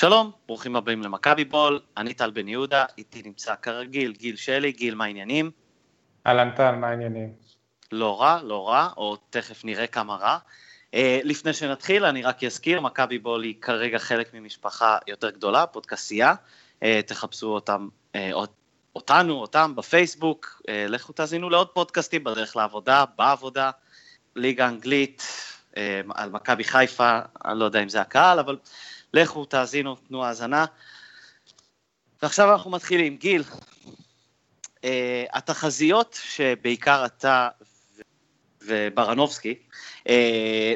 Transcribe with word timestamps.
שלום, 0.00 0.30
ברוכים 0.46 0.76
הבאים 0.76 1.02
למכבי 1.02 1.44
בול, 1.44 1.80
אני 1.96 2.14
טל 2.14 2.30
בן 2.30 2.48
יהודה, 2.48 2.84
איתי 2.98 3.22
נמצא 3.24 3.54
כרגיל 3.62 4.12
גיל 4.12 4.36
שלי, 4.36 4.72
גיל 4.72 4.94
מה 4.94 5.04
העניינים? 5.04 5.50
אהלן 6.26 6.50
טל, 6.50 6.74
מה 6.74 6.88
העניינים? 6.88 7.32
לא 7.92 8.20
רע, 8.20 8.40
לא 8.42 8.68
רע, 8.68 8.88
או 8.96 9.16
תכף 9.30 9.64
נראה 9.64 9.86
כמה 9.86 10.16
רע. 10.16 10.38
Uh, 10.90 10.96
לפני 11.24 11.52
שנתחיל, 11.52 12.04
אני 12.04 12.22
רק 12.22 12.44
אזכיר, 12.44 12.80
מכבי 12.80 13.18
בול 13.18 13.42
היא 13.42 13.54
כרגע 13.60 13.98
חלק 13.98 14.34
ממשפחה 14.34 14.98
יותר 15.06 15.30
גדולה, 15.30 15.66
פודקסייה, 15.66 16.34
uh, 16.80 16.84
תחפשו 17.06 17.46
אותם, 17.46 17.88
uh, 18.12 18.18
אותנו, 18.94 19.34
אותם 19.34 19.76
בפייסבוק, 19.76 20.62
uh, 20.62 20.70
לכו 20.88 21.12
תאזינו 21.12 21.50
לעוד 21.50 21.68
פודקאסטים 21.68 22.24
בדרך 22.24 22.56
לעבודה, 22.56 23.04
בעבודה, 23.18 23.70
ליגה 24.36 24.68
אנגלית, 24.68 25.22
uh, 25.72 25.76
על 26.14 26.30
מכבי 26.30 26.64
חיפה, 26.64 27.18
אני 27.44 27.58
לא 27.58 27.64
יודע 27.64 27.82
אם 27.82 27.88
זה 27.88 28.00
הקהל, 28.00 28.38
אבל 28.38 28.56
לכו 29.14 29.44
תאזינו, 29.44 29.94
תנו 29.94 30.24
האזנה. 30.24 30.64
ועכשיו 32.22 32.52
אנחנו 32.52 32.70
מתחילים. 32.70 33.16
גיל, 33.16 33.42
uh, 34.76 34.82
התחזיות 35.32 36.18
שבעיקר 36.22 37.06
אתה 37.06 37.48
וברנובסקי 38.66 39.54
uh, 39.98 40.10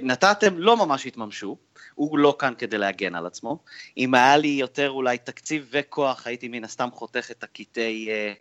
נתתם 0.03 0.59
לא 0.59 0.77
ממש 0.77 1.07
התממשו, 1.07 1.57
הוא 1.95 2.19
לא 2.19 2.37
כאן 2.39 2.55
כדי 2.59 2.79
להגן 2.79 3.15
על 3.15 3.27
עצמו. 3.27 3.59
אם 3.97 4.15
היה 4.15 4.37
לי 4.37 4.49
יותר 4.49 4.91
אולי 4.91 5.19
תקציב 5.19 5.69
וכוח, 5.71 6.27
הייתי 6.27 6.49
מן 6.49 6.65
הסתם 6.65 6.89
חותך 6.93 7.31
את 7.31 7.45
הקטעי... 7.45 8.09
uh, 8.09 8.35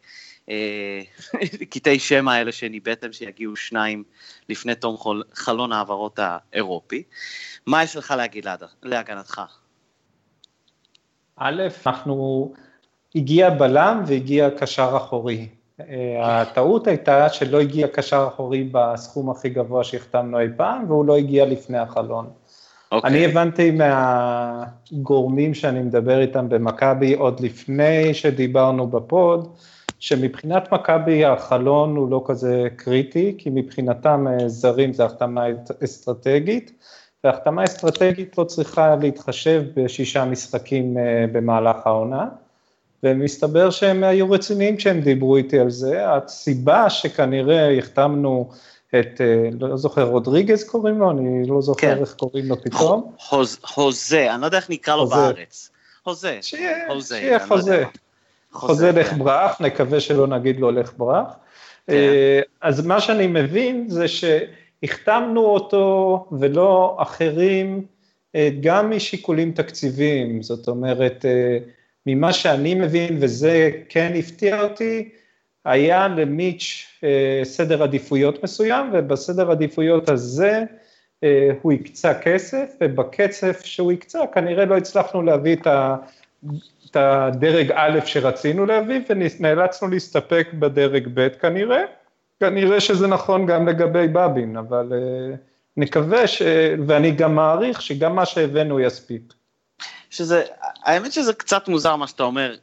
קטעי 1.72 2.00
שמע 2.00 2.34
האלה 2.34 2.52
שניבאתם 2.52 3.14
שיגיעו 3.14 3.56
שניים 3.56 4.04
לפני 4.50 4.76
תום 4.76 4.98
חלון 5.34 5.72
העברות 5.72 6.20
האירופי. 6.22 7.04
מה 7.66 7.84
יש 7.84 7.96
לך 7.96 8.12
להגיד 8.18 8.48
להגנתך? 8.84 9.42
א', 11.44 11.68
אנחנו, 11.88 12.52
הגיע 13.16 13.50
בלם 13.50 14.04
והגיע 14.06 14.50
קשר 14.50 14.94
אחורי. 14.98 15.48
אה, 15.80 16.42
הטעות 16.42 16.88
הייתה 16.88 17.30
שלא 17.30 17.62
הגיע 17.62 17.88
קשר 17.88 18.26
אחורי 18.28 18.70
בסכום 18.72 19.30
הכי 19.30 19.50
גבוה 19.50 19.84
שהחתמנו 19.84 20.40
אי 20.40 20.48
פעם, 20.58 20.86
והוא 20.88 21.06
לא 21.06 21.18
הגיע 21.18 21.46
לפני 21.46 21.78
החלון. 21.78 22.26
Okay. 22.26 22.92
אוקיי. 22.92 23.10
אני 23.10 23.26
הבנתי 23.26 23.72
מהגורמים 23.72 25.54
שאני 25.54 25.80
מדבר 25.80 26.22
איתם 26.22 26.50
במכבי 26.50 27.14
עוד 27.14 27.40
לפני 27.40 28.14
שדיברנו 28.14 28.88
בפוד, 28.88 29.54
שמבחינת 30.00 30.74
מכבי 30.74 31.26
החלון 31.26 31.96
הוא 31.96 32.12
לא 32.12 32.24
כזה 32.26 32.68
קריטי, 32.76 33.36
כי 33.38 33.50
מבחינתם 33.54 34.28
אה, 34.28 34.50
זרים 34.50 34.94
זה 34.94 35.06
החתמה 35.06 35.46
אסטרטגית, 35.84 36.72
והחתמה 37.24 37.64
אסטרטגית 37.64 38.38
לא 38.38 38.44
צריכה 38.44 38.96
להתחשב 39.02 39.64
בשישה 39.76 40.26
משחקים 40.26 40.98
אה, 40.98 41.26
במהלך 41.32 41.76
העונה, 41.86 42.26
ומסתבר 43.04 43.70
שהם 43.70 44.04
היו 44.04 44.32
רציניים 44.32 44.78
כשהם 44.78 45.02
דיברו 45.02 45.38
איתי 45.38 45.60
על 45.60 45.70
זה, 45.70 46.14
הסיבה 46.14 46.90
שכנראה 46.90 47.78
החתמנו 47.78 48.50
את, 48.90 49.22
אה, 49.22 49.50
לא 49.60 49.78
זוכר, 49.78 50.04
רודריגז 50.04 50.64
קוראים 50.64 51.00
לו, 51.00 51.12
אני 51.12 51.48
לא 51.48 51.62
זוכר 51.62 51.96
כן. 51.96 51.98
איך 52.02 52.14
קוראים 52.14 52.46
לו 52.46 52.62
פתאום. 52.62 53.12
חוזה, 53.64 54.34
אני 54.34 54.42
לא 54.42 54.46
יודע 54.46 54.58
איך 54.58 54.70
נקרא 54.70 54.96
לו 54.96 55.08
בארץ. 55.08 55.70
חוזה. 56.04 56.38
שיהיה 56.42 56.88
לא 57.40 57.48
חוזה. 57.48 57.84
חוזה 58.52 58.92
לך 58.92 59.14
ברח, 59.14 59.62
נקווה 59.62 60.00
שלא 60.00 60.28
נגיד 60.28 60.60
לו 60.60 60.72
לך 60.72 60.94
ברח. 60.98 61.28
כן. 61.88 61.94
אה, 61.94 62.40
אז 62.62 62.86
מה 62.86 63.02
שאני 63.02 63.28
מבין 63.28 63.90
זה 63.90 64.08
ש... 64.08 64.24
החתמנו 64.84 65.42
אותו 65.42 66.26
ולא 66.40 66.98
אחרים, 67.00 67.86
אה, 68.36 68.50
גם 68.60 68.92
משיקולים 68.92 69.52
תקציביים, 69.52 70.42
זאת 70.42 70.68
אומרת, 70.68 71.26
אה, 71.26 71.58
ממה 72.06 72.34
שאני 72.34 72.76
מבין, 72.76 73.18
וזה 73.22 73.72
כן 73.90 74.14
הפתיע 74.20 74.62
אותי, 74.62 75.10
היה 75.66 76.08
למיץ' 76.08 76.86
אה, 77.04 77.42
סדר 77.44 77.84
עדיפויות 77.84 78.44
מסוים, 78.44 78.90
ובסדר 78.94 79.52
עדיפויות 79.52 80.10
הזה 80.10 80.64
הוא 81.62 81.72
הקצה 81.74 82.14
כסף, 82.14 82.76
ובקצב 82.82 83.52
שהוא 83.64 83.92
הקצה 83.92 84.20
כנראה 84.34 84.66
לא 84.66 84.78
הצלחנו 84.78 85.22
להביא 85.22 85.56
את, 85.56 85.68
ה, 85.68 85.96
את 86.86 86.96
הדרג 86.96 87.72
א' 87.76 88.00
שרצינו 88.06 88.66
להביא, 88.66 89.00
ונאלצנו 89.10 89.88
להסתפק 89.88 90.48
בדרג 90.54 91.08
ב' 91.14 91.28
כנראה. 91.28 91.84
כנראה 92.40 92.80
שזה 92.80 93.08
נכון 93.08 93.46
גם 93.46 93.68
לגבי 93.68 94.08
בבין, 94.08 94.58
אבל 94.58 94.92
uh, 94.92 95.38
נקווה, 95.78 96.28
ש... 96.28 96.42
ואני 96.88 97.12
גם 97.12 97.36
מעריך 97.36 97.82
שגם 97.82 98.16
מה 98.16 98.26
שהבאנו 98.26 98.80
יספיק. 98.80 99.34
שזה, 100.10 100.44
האמת 100.84 101.12
שזה 101.12 101.34
קצת 101.34 101.68
מוזר 101.68 101.96
מה 101.96 102.08
שאתה 102.08 102.24
אומר, 102.24 102.56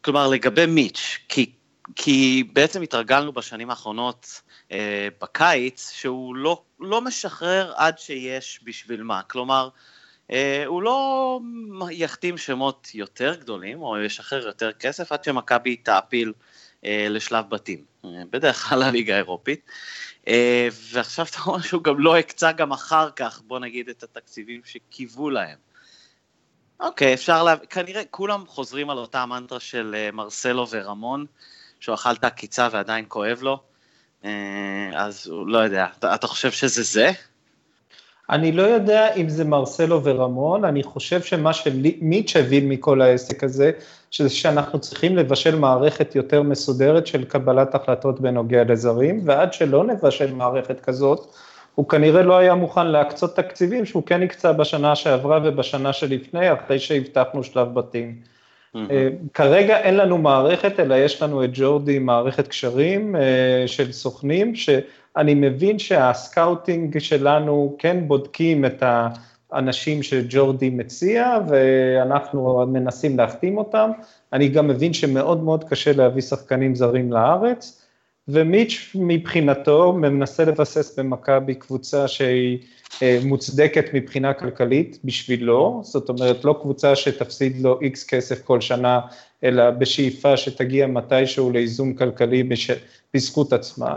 כלומר 0.00 0.28
לגבי 0.28 0.66
מיץ', 0.66 1.18
כי, 1.28 1.52
כי 1.96 2.44
בעצם 2.52 2.82
התרגלנו 2.82 3.32
בשנים 3.32 3.70
האחרונות 3.70 4.42
אה, 4.72 5.08
בקיץ, 5.20 5.90
שהוא 5.90 6.36
לא, 6.36 6.62
לא 6.80 7.00
משחרר 7.00 7.72
עד 7.76 7.98
שיש 7.98 8.60
בשביל 8.64 9.02
מה, 9.02 9.22
כלומר, 9.22 9.68
אה, 10.30 10.62
הוא 10.66 10.82
לא 10.82 11.40
יחתים 11.90 12.38
שמות 12.38 12.88
יותר 12.94 13.34
גדולים, 13.34 13.82
או 13.82 13.98
ישחרר 13.98 14.46
יותר 14.46 14.72
כסף, 14.72 15.12
עד 15.12 15.24
שמכבי 15.24 15.76
תעפיל 15.76 16.28
אה, 16.28 16.32
לשלב 17.10 17.44
בתים, 17.50 17.84
אה, 18.04 18.10
בדרך 18.30 18.56
כלל 18.68 18.82
הליגה 18.82 19.14
האירופית. 19.14 19.60
אה, 20.28 20.68
ועכשיו 20.92 21.26
אתה 21.30 21.38
רואה 21.44 21.62
שהוא 21.62 21.82
גם 21.82 22.00
לא 22.00 22.16
הקצה 22.16 22.52
גם 22.52 22.72
אחר 22.72 23.10
כך, 23.10 23.42
בוא 23.46 23.58
נגיד, 23.58 23.88
את 23.88 24.02
התקציבים 24.02 24.60
שקיוו 24.64 25.30
להם. 25.30 25.58
אוקיי, 26.80 27.14
אפשר 27.14 27.42
לה... 27.42 27.56
כנראה 27.56 28.02
כולם 28.10 28.46
חוזרים 28.46 28.90
על 28.90 28.98
אותה 28.98 29.26
מנטרה 29.26 29.60
של 29.60 30.10
מרסלו 30.12 30.66
ורמון, 30.70 31.26
שהוא 31.80 31.94
אכל 31.94 32.12
את 32.12 32.24
העקיצה 32.24 32.68
ועדיין 32.72 33.04
כואב 33.08 33.42
לו, 33.42 33.62
אז 34.94 35.32
לא 35.46 35.58
יודע, 35.58 35.86
אתה, 35.98 36.14
אתה 36.14 36.26
חושב 36.26 36.50
שזה 36.50 36.82
זה? 36.82 37.10
אני 38.30 38.52
לא 38.52 38.62
יודע 38.62 39.14
אם 39.14 39.28
זה 39.28 39.44
מרסלו 39.44 40.04
ורמון, 40.04 40.64
אני 40.64 40.82
חושב 40.82 41.22
שמה 41.22 41.52
שמיץ' 41.52 42.36
הבין 42.36 42.68
מכל 42.68 43.02
העסק 43.02 43.44
הזה, 43.44 43.70
שזה 44.10 44.30
שאנחנו 44.30 44.78
צריכים 44.78 45.16
לבשל 45.16 45.58
מערכת 45.58 46.14
יותר 46.14 46.42
מסודרת 46.42 47.06
של 47.06 47.24
קבלת 47.24 47.74
החלטות 47.74 48.20
בנוגע 48.20 48.64
לזרים, 48.64 49.20
ועד 49.24 49.52
שלא 49.52 49.84
נבשל 49.84 50.34
מערכת 50.34 50.80
כזאת, 50.80 51.34
הוא 51.74 51.88
כנראה 51.88 52.22
לא 52.22 52.36
היה 52.36 52.54
מוכן 52.54 52.86
להקצות 52.86 53.36
תקציבים 53.36 53.84
שהוא 53.84 54.02
כן 54.06 54.22
הקצה 54.22 54.52
בשנה 54.52 54.96
שעברה 54.96 55.40
ובשנה 55.44 55.92
שלפני, 55.92 56.52
אחרי 56.52 56.78
שהבטחנו 56.78 57.44
שלב 57.44 57.74
בתים. 57.74 58.14
Mm-hmm. 58.76 58.78
כרגע 59.34 59.78
אין 59.78 59.96
לנו 59.96 60.18
מערכת, 60.18 60.80
אלא 60.80 60.94
יש 60.94 61.22
לנו 61.22 61.44
את 61.44 61.50
ג'ורדי, 61.52 61.98
מערכת 61.98 62.48
קשרים 62.48 63.16
אה, 63.16 63.22
של 63.66 63.92
סוכנים, 63.92 64.54
שאני 65.16 65.34
מבין 65.34 65.78
שה 65.78 66.11
scouting 66.11 66.98
שלנו 66.98 67.76
כן 67.78 68.08
בודקים 68.08 68.64
את 68.64 68.82
ה... 68.82 69.08
אנשים 69.54 70.02
שג'ורדי 70.02 70.70
מציע, 70.70 71.38
ואנחנו 71.48 72.66
מנסים 72.66 73.18
להחתים 73.18 73.58
אותם. 73.58 73.90
אני 74.32 74.48
גם 74.48 74.68
מבין 74.68 74.92
שמאוד 74.92 75.42
מאוד 75.42 75.64
קשה 75.64 75.92
להביא 75.92 76.22
שחקנים 76.22 76.74
זרים 76.74 77.12
לארץ, 77.12 77.82
ומיץ' 78.28 78.90
מבחינתו 78.94 79.92
מנסה 79.92 80.44
לבסס 80.44 80.98
במכבי 80.98 81.54
קבוצה 81.54 82.08
שהיא 82.08 82.58
אה, 83.02 83.18
מוצדקת 83.24 83.94
מבחינה 83.94 84.34
כלכלית 84.34 84.98
בשבילו, 85.04 85.80
זאת 85.84 86.08
אומרת 86.08 86.44
לא 86.44 86.58
קבוצה 86.62 86.96
שתפסיד 86.96 87.60
לו 87.60 87.80
איקס 87.80 88.06
כסף 88.06 88.42
כל 88.44 88.60
שנה, 88.60 89.00
אלא 89.44 89.70
בשאיפה 89.70 90.36
שתגיע 90.36 90.86
מתישהו 90.86 91.50
לאיזון 91.50 91.94
כלכלי 91.94 92.48
בזכות 93.14 93.52
עצמה. 93.52 93.96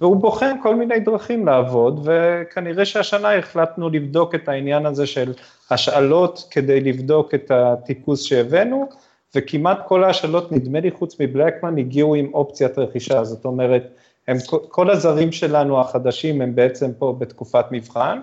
והוא 0.00 0.16
בוחן 0.16 0.56
כל 0.62 0.74
מיני 0.74 1.00
דרכים 1.00 1.46
לעבוד, 1.46 2.00
וכנראה 2.04 2.84
שהשנה 2.84 3.34
החלטנו 3.34 3.88
לבדוק 3.88 4.34
את 4.34 4.48
העניין 4.48 4.86
הזה 4.86 5.06
של 5.06 5.32
השאלות 5.70 6.48
כדי 6.50 6.80
לבדוק 6.80 7.34
את 7.34 7.50
הטיפוס 7.50 8.22
שהבאנו, 8.22 8.88
וכמעט 9.34 9.78
כל 9.86 10.04
ההשאלות, 10.04 10.52
נדמה 10.52 10.80
לי 10.80 10.90
חוץ 10.90 11.20
מבלקמן, 11.20 11.78
הגיעו 11.78 12.14
עם 12.14 12.34
אופציית 12.34 12.78
רכישה, 12.78 13.24
זאת 13.24 13.44
אומרת, 13.44 13.82
הם, 14.28 14.36
כל 14.68 14.90
הזרים 14.90 15.32
שלנו 15.32 15.80
החדשים 15.80 16.40
הם 16.40 16.54
בעצם 16.54 16.90
פה 16.98 17.16
בתקופת 17.18 17.64
מבחן, 17.70 18.20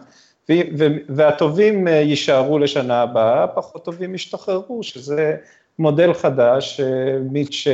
והטובים 1.09 1.87
אה, 1.87 1.93
יישארו 1.93 2.59
לשנה 2.59 3.01
הבאה, 3.01 3.43
הפחות 3.43 3.85
טובים 3.85 4.15
ישתחררו, 4.15 4.83
שזה 4.83 5.35
מודל 5.79 6.13
חדש, 6.13 6.79
אה, 6.79 7.17
מיץ' 7.31 7.67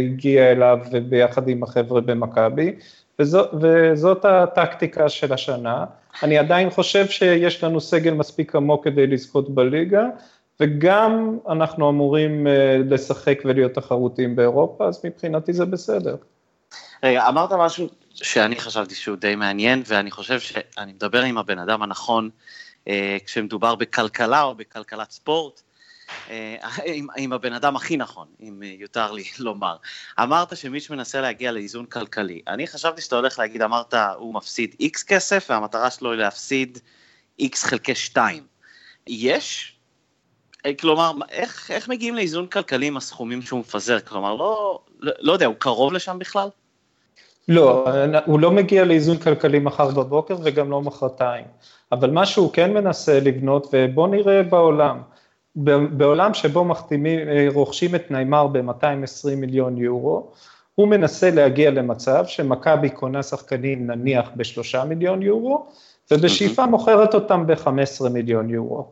הגיע 0.00 0.50
אליו 0.52 0.78
ביחד 1.08 1.48
עם 1.48 1.62
החבר'ה 1.62 2.00
במכבי, 2.00 2.76
וזאת, 3.18 3.50
וזאת 3.60 4.24
הטקטיקה 4.24 5.08
של 5.08 5.32
השנה. 5.32 5.84
אני 6.22 6.38
עדיין 6.38 6.70
חושב 6.70 7.06
שיש 7.08 7.64
לנו 7.64 7.80
סגל 7.80 8.14
מספיק 8.14 8.56
עמוק 8.56 8.84
כדי 8.84 9.06
לזכות 9.06 9.54
בליגה, 9.54 10.04
וגם 10.60 11.38
אנחנו 11.48 11.90
אמורים 11.90 12.46
אה, 12.46 12.78
לשחק 12.90 13.42
ולהיות 13.44 13.72
תחרותיים 13.72 14.36
באירופה, 14.36 14.88
אז 14.88 15.00
מבחינתי 15.04 15.52
זה 15.52 15.64
בסדר. 15.64 16.16
רגע, 17.02 17.28
אמרת 17.28 17.52
משהו 17.52 17.88
שאני 18.14 18.56
חשבתי 18.56 18.94
שהוא 18.94 19.16
די 19.16 19.34
מעניין, 19.34 19.82
ואני 19.86 20.10
חושב 20.10 20.40
שאני 20.40 20.92
מדבר 20.92 21.22
עם 21.22 21.38
הבן 21.38 21.58
אדם 21.58 21.82
הנכון 21.82 22.30
אה, 22.88 23.16
כשמדובר 23.24 23.74
בכלכלה 23.74 24.42
או 24.42 24.54
בכלכלת 24.54 25.10
ספורט. 25.10 25.62
עם, 26.84 27.06
עם 27.16 27.32
הבן 27.32 27.52
אדם 27.52 27.76
הכי 27.76 27.96
נכון, 27.96 28.26
אם 28.40 28.62
יותר 28.62 29.12
לי 29.12 29.24
לומר. 29.38 29.76
אמרת 30.22 30.56
שמיץ' 30.56 30.90
מנסה 30.90 31.20
להגיע 31.20 31.52
לאיזון 31.52 31.86
כלכלי. 31.86 32.42
אני 32.48 32.66
חשבתי 32.66 33.00
שאתה 33.00 33.16
הולך 33.16 33.38
להגיד, 33.38 33.62
אמרת, 33.62 33.94
הוא 34.18 34.34
מפסיד 34.34 34.74
איקס 34.80 35.02
כסף, 35.02 35.46
והמטרה 35.50 35.90
שלו 35.90 36.12
היא 36.12 36.18
להפסיד 36.18 36.78
איקס 37.38 37.64
חלקי 37.64 37.94
שתיים. 37.94 38.42
יש? 39.06 39.76
כלומר, 40.80 41.12
איך, 41.30 41.70
איך 41.70 41.88
מגיעים 41.88 42.14
לאיזון 42.14 42.46
כלכלי 42.46 42.86
עם 42.86 42.96
הסכומים 42.96 43.42
שהוא 43.42 43.60
מפזר? 43.60 44.00
כלומר, 44.00 44.34
לא, 44.34 44.80
לא, 45.00 45.12
לא 45.20 45.32
יודע, 45.32 45.46
הוא 45.46 45.54
קרוב 45.58 45.92
לשם 45.92 46.18
בכלל? 46.18 46.48
לא, 47.48 47.86
הוא 48.26 48.40
לא 48.40 48.50
מגיע 48.50 48.84
לאיזון 48.84 49.18
כלכלי 49.18 49.58
מחר 49.58 49.90
בבוקר 49.90 50.36
וגם 50.44 50.70
לא 50.70 50.82
מחרתיים. 50.82 51.44
אבל 51.92 52.10
מה 52.10 52.26
שהוא 52.26 52.52
כן 52.52 52.74
מנסה 52.74 53.20
לבנות, 53.20 53.66
ובוא 53.72 54.08
נראה 54.08 54.42
בעולם, 54.42 55.02
בעולם 55.90 56.34
שבו 56.34 56.64
מחתימים, 56.64 57.18
רוכשים 57.52 57.94
את 57.94 58.10
ניימר 58.10 58.46
ב-220 58.46 59.36
מיליון 59.36 59.76
יורו, 59.76 60.30
הוא 60.74 60.88
מנסה 60.88 61.30
להגיע 61.30 61.70
למצב 61.70 62.24
שמכבי 62.26 62.90
קונה 62.90 63.22
שחקנים 63.22 63.86
נניח 63.86 64.30
בשלושה 64.36 64.84
מיליון 64.84 65.22
יורו, 65.22 65.66
ובשאיפה 66.10 66.66
מוכרת 66.66 67.14
אותם 67.14 67.46
ב-15 67.46 68.08
מיליון 68.10 68.50
יורו. 68.50 68.86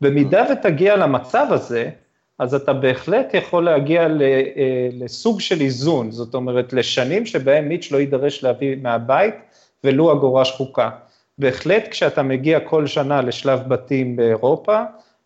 במידה 0.00 0.44
ותגיע 0.52 0.96
למצב 0.96 1.46
הזה, 1.50 1.90
אז 2.38 2.54
אתה 2.54 2.72
בהחלט 2.72 3.34
יכול 3.34 3.64
להגיע 3.64 4.02
אה, 4.02 4.88
לסוג 4.92 5.40
של 5.40 5.60
איזון, 5.60 6.10
זאת 6.10 6.34
אומרת 6.34 6.72
לשנים 6.72 7.26
שבהם 7.26 7.68
מיץ' 7.68 7.92
לא 7.92 7.98
יידרש 7.98 8.44
להביא 8.44 8.76
מהבית 8.82 9.34
ולו 9.84 10.12
אגורה 10.12 10.44
שחוקה. 10.44 10.90
בהחלט 11.38 11.88
כשאתה 11.90 12.22
מגיע 12.22 12.60
כל 12.60 12.86
שנה 12.86 13.20
לשלב 13.20 13.60
בתים 13.68 14.16
באירופה 14.16 14.82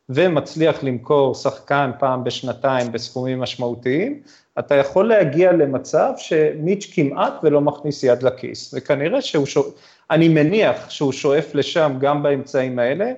ומצליח 0.08 0.82
למכור 0.82 1.34
שחקן 1.34 1.90
פעם 1.98 2.24
בשנתיים 2.24 2.92
בסכומים 2.92 3.40
משמעותיים, 3.40 4.20
אתה 4.58 4.74
יכול 4.74 5.08
להגיע 5.08 5.52
למצב 5.52 6.12
שמיץ' 6.16 6.90
כמעט 6.94 7.32
ולא 7.42 7.60
מכניס 7.60 8.02
יד 8.02 8.22
לכיס, 8.22 8.74
וכנראה 8.76 9.22
שהוא, 9.22 9.46
שואף, 9.46 9.66
אני 10.10 10.28
מניח 10.28 10.90
שהוא 10.90 11.12
שואף 11.12 11.54
לשם 11.54 11.96
גם 12.00 12.22
באמצעים 12.22 12.78
האלה, 12.78 13.12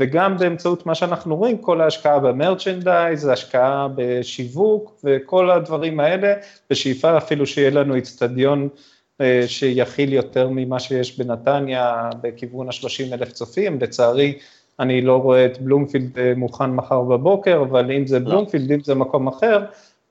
וגם 0.00 0.38
באמצעות 0.38 0.86
מה 0.86 0.94
שאנחנו 0.94 1.36
רואים, 1.36 1.58
כל 1.58 1.80
ההשקעה 1.80 2.18
במרצ'נדייז, 2.18 3.28
השקעה 3.28 3.88
בשיווק 3.94 5.00
וכל 5.04 5.50
הדברים 5.50 6.00
האלה, 6.00 6.34
בשאיפה 6.70 7.16
אפילו 7.16 7.46
שיהיה 7.46 7.70
לנו 7.70 7.94
איצטדיון 7.94 8.68
אה, 9.20 9.42
שיכיל 9.46 10.12
יותר 10.12 10.48
ממה 10.48 10.80
שיש 10.80 11.18
בנתניה 11.18 12.10
בכיוון 12.20 12.68
ה-30 12.68 13.14
אלף 13.14 13.32
צופים, 13.32 13.78
לצערי 13.80 14.38
אני 14.80 15.00
לא 15.00 15.16
רואה 15.16 15.46
את 15.46 15.60
בלומפילד 15.60 16.18
אה, 16.18 16.32
מוכן 16.36 16.70
מחר 16.70 17.02
בבוקר, 17.02 17.62
אבל 17.62 17.92
אם 17.92 18.06
זה 18.06 18.18
לא. 18.18 18.30
בלומפילד, 18.30 18.72
אם 18.72 18.80
זה 18.80 18.94
מקום 18.94 19.28
אחר, 19.28 19.64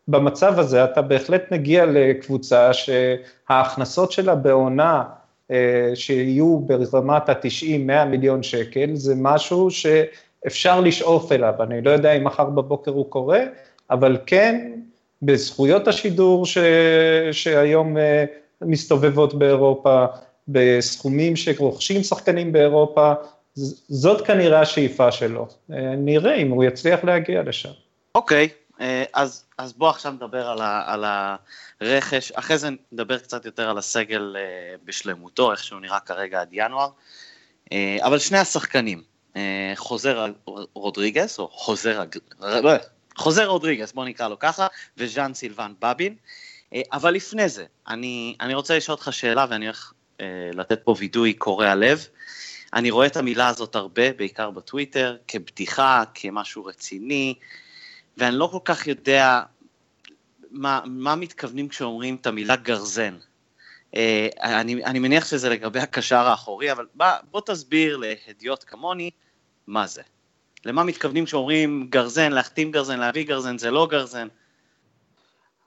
במצב 0.07 0.60
הזה 0.60 0.83
אתה 0.83 1.01
בהחלט 1.01 1.51
מגיע 1.51 1.86
לקבוצה 1.86 2.71
שההכנסות 2.74 4.12
שלה 4.12 4.36
בעונה 4.36 5.04
אה, 5.51 5.92
שיהיו 5.94 6.60
ברמת 6.60 7.30
ה-90-100 7.30 8.06
מיליון 8.06 8.44
שקל, 8.44 8.89
זה 8.94 9.13
משהו 9.18 9.69
שאפשר 9.71 10.80
לשאוף 10.81 11.31
אליו, 11.31 11.54
אני 11.60 11.81
לא 11.81 11.89
יודע 11.89 12.12
אם 12.12 12.24
מחר 12.24 12.45
בבוקר 12.45 12.92
הוא 12.92 13.06
קורה, 13.10 13.39
אבל 13.92 14.18
כן, 14.25 14.71
בזכויות 15.21 15.88
השידור 15.88 16.45
ש... 16.45 16.57
שהיום 17.31 17.98
אה, 17.98 18.25
מסתובבות 18.62 19.33
באירופה, 19.33 20.06
בסכומים 20.48 21.36
שרוכשים 21.36 22.04
שחקנים 22.04 22.51
באירופה, 22.51 23.13
זאת 23.90 24.28
כנראה 24.28 24.62
השאיפה 24.62 25.12
שלו. 25.12 25.48
אה, 25.72 25.96
נראה 25.98 26.36
אם 26.36 26.50
הוא 26.50 26.64
יצליח 26.64 27.04
להגיע 27.04 27.44
לשם. 27.44 27.72
אוקיי, 28.16 28.50
okay, 28.52 28.64
אז, 29.14 29.46
אז 29.58 29.74
בוא 29.74 29.90
עכשיו 29.90 30.12
נדבר 30.12 30.50
על, 30.50 30.62
ה, 30.62 30.84
על 30.86 31.06
הרכש, 31.82 32.32
אחרי 32.32 32.58
זה 32.58 32.70
נדבר 32.92 33.20
קצת 33.20 33.46
יותר 33.46 33.70
על 33.70 33.78
הסגל 33.78 34.36
אה, 34.38 34.76
בשלמותו, 34.86 35.52
איך 35.52 35.64
שהוא 35.64 35.80
נראה 35.80 36.00
כרגע 36.00 36.42
עד 36.42 36.50
ינואר, 36.52 36.90
אה, 37.72 37.98
אבל 38.02 38.20
שני 38.20 38.38
השחקנים, 38.38 39.04
אה, 39.36 39.74
חוזר 39.76 40.26
רודריגס, 40.74 41.40
או 41.40 41.48
חוזר, 41.48 42.04
חוזר 43.18 43.46
רודריגס, 43.46 43.92
בוא 43.92 44.06
נקרא 44.06 44.28
לו 44.28 44.40
ככה, 44.40 44.68
וז'אן 44.98 45.34
סילבן 45.34 45.74
בבין, 45.80 46.16
אבל 46.92 47.14
לפני 47.14 47.50
זה, 47.50 47.66
אני, 47.88 48.36
אני 48.42 48.54
רוצה 48.54 48.78
לשאול 48.78 48.96
אותך 48.96 49.14
שאלה 49.14 49.46
ואני 49.50 49.66
הולך 49.66 49.94
לתת 50.54 50.80
פה 50.84 50.96
וידוי 50.98 51.34
קורע 51.34 51.76
לב. 51.76 52.08
אני 52.74 52.92
רואה 52.92 53.08
את 53.08 53.18
המילה 53.18 53.48
הזאת 53.48 53.75
הרבה, 53.75 54.14
בעיקר 54.14 54.52
בטוויטר, 54.52 55.18
כבדיחה, 55.28 56.04
כמשהו 56.14 56.66
רציני, 56.66 57.34
ואני 58.18 58.36
לא 58.36 58.50
כל 58.52 58.60
כך 58.66 58.88
יודע 58.88 59.42
מה, 60.52 60.80
מה 60.86 61.16
מתכוונים 61.16 61.68
כשאומרים 61.68 62.16
את 62.16 62.28
המילה 62.28 62.56
גרזן. 62.56 63.18
אה, 63.96 64.28
אני, 64.42 64.86
אני 64.86 65.00
מניח 65.00 65.25
שזה 65.25 65.50
לגבי 65.50 65.80
הקשר 65.80 66.28
האחורי, 66.28 66.72
אבל 66.72 66.86
בוא, 66.96 67.08
בוא 67.31 67.42
תסביר 67.46 67.98
להדיוט 67.98 68.64
כמוני 68.68 69.10
מה 69.68 69.88
זה. 69.88 70.02
למה 70.66 70.84
מתכוונים 70.84 71.25
כשאומרים 71.25 71.88
גרזן, 71.90 72.31
להחתים 72.31 72.72
גרזן, 72.72 73.00
להביא 73.00 73.25
גרזן, 73.25 73.58
זה 73.58 73.72
לא 73.72 73.88
גרזן. 73.92 74.28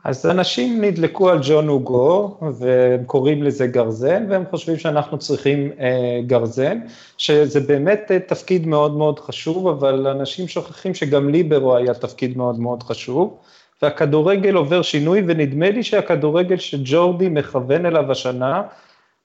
אז 0.07 0.27
אנשים 0.27 0.85
נדלקו 0.85 1.31
על 1.31 1.39
ג'ון 1.43 1.69
אוגו, 1.69 2.39
והם 2.59 3.05
קוראים 3.05 3.43
לזה 3.43 3.67
גרזן, 3.67 4.27
והם 4.29 4.45
חושבים 4.51 4.79
שאנחנו 4.79 5.19
צריכים 5.19 5.73
אה, 5.81 6.21
גרזן, 6.27 6.79
שזה 7.19 7.61
באמת 7.61 8.11
אה, 8.11 8.19
תפקיד 8.19 8.67
מאוד 8.67 8.97
מאוד 8.97 9.19
חשוב, 9.19 9.69
אבל 9.69 10.07
אנשים 10.07 10.49
שוכחים 10.49 10.95
שגם 10.95 11.29
ליברו 11.29 11.77
היה 11.77 11.95
תפקיד 11.95 12.37
מאוד 12.37 12.61
מאוד 12.61 12.83
חשוב. 12.83 13.39
והכדורגל 13.83 14.55
עובר 14.55 14.83
שינוי, 14.83 15.23
ונדמה 15.27 15.71
לי 15.71 15.83
שהכדורגל 15.83 16.57
שג'ורדי 16.57 17.29
מכוון 17.29 17.87
אליו 17.87 18.13
השנה, 18.13 18.63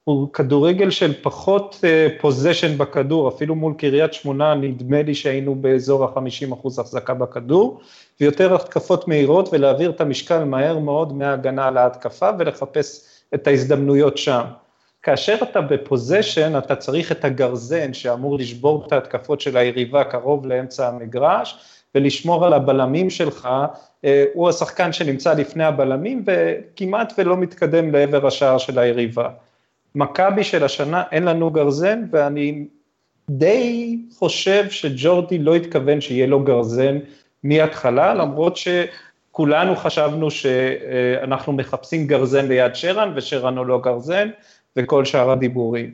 הוא 0.04 0.34
כדורגל 0.34 0.90
של 0.90 1.14
פחות 1.22 1.84
פוזיישן 2.22 2.76
uh, 2.76 2.78
בכדור, 2.78 3.30
אפילו 3.30 3.56
מול 3.56 3.74
קריית 3.78 4.14
שמונה 4.14 4.56
נדמה 4.56 5.02
לי 5.02 5.16
שהיינו 5.16 5.56
באזור 5.56 6.04
ה-50 6.04 6.54
אחוז 6.54 6.80
החזקה 6.80 7.14
בכדור, 7.14 7.82
ויותר 8.22 8.56
התקפות 8.56 9.08
מהירות 9.08 9.50
ולהעביר 9.52 9.90
את 9.90 10.02
המשקל 10.02 10.44
מהר 10.44 10.80
מאוד 10.80 11.14
מההגנה 11.14 11.72
להתקפה 11.72 12.30
ולחפש 12.40 13.06
את 13.34 13.48
ההזדמנויות 13.48 14.18
שם. 14.18 14.42
כאשר 15.04 15.38
אתה 15.44 15.62
בפוזיישן, 15.62 16.58
אתה 16.58 16.76
צריך 16.76 17.12
את 17.12 17.26
הגרזן 17.26 17.94
שאמור 17.94 18.38
לשבור 18.38 18.86
את 18.88 18.92
ההתקפות 18.92 19.42
של 19.42 19.58
היריבה 19.58 20.04
קרוב 20.04 20.46
לאמצע 20.46 20.88
המגרש, 20.88 21.58
ולשמור 21.96 22.46
על 22.46 22.54
הבלמים 22.54 23.10
שלך, 23.10 23.50
אה, 24.06 24.26
הוא 24.34 24.50
השחקן 24.50 24.94
שנמצא 24.94 25.34
לפני 25.34 25.64
הבלמים 25.64 26.26
וכמעט 26.26 27.14
ולא 27.18 27.38
מתקדם 27.38 27.92
לעבר 27.92 28.28
השער 28.28 28.58
של 28.58 28.80
היריבה. 28.80 29.30
מכבי 29.96 30.44
של 30.44 30.64
השנה 30.64 31.04
אין 31.12 31.24
לנו 31.24 31.52
גרזן 31.52 32.04
ואני 32.12 32.66
די 33.30 33.98
חושב 34.18 34.70
שג'ורדי 34.70 35.38
לא 35.38 35.56
התכוון 35.56 36.02
שיהיה 36.02 36.28
לו 36.28 36.44
גרזן 36.44 36.98
מההתחלה, 37.44 38.14
למרות 38.14 38.58
שכולנו 38.58 39.76
חשבנו 39.76 40.32
שאנחנו 40.32 41.54
מחפשים 41.54 42.08
גרזן 42.08 42.48
ליד 42.48 42.76
שרן 42.76 43.14
ושרן 43.16 43.58
הוא 43.58 43.66
לא 43.66 43.82
גרזן 43.82 44.30
וכל 44.76 45.06
שאר 45.06 45.32
הדיבורים. 45.32 45.94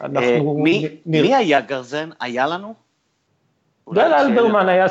אנחנו... 0.00 0.54
מי, 0.54 0.88
נרא... 1.06 1.22
מי 1.22 1.34
היה 1.34 1.60
גרזן? 1.60 2.10
היה 2.20 2.46
לנו? 2.46 2.74
גל 3.94 4.14
אלברמן 4.14 4.68
היה, 4.68 4.86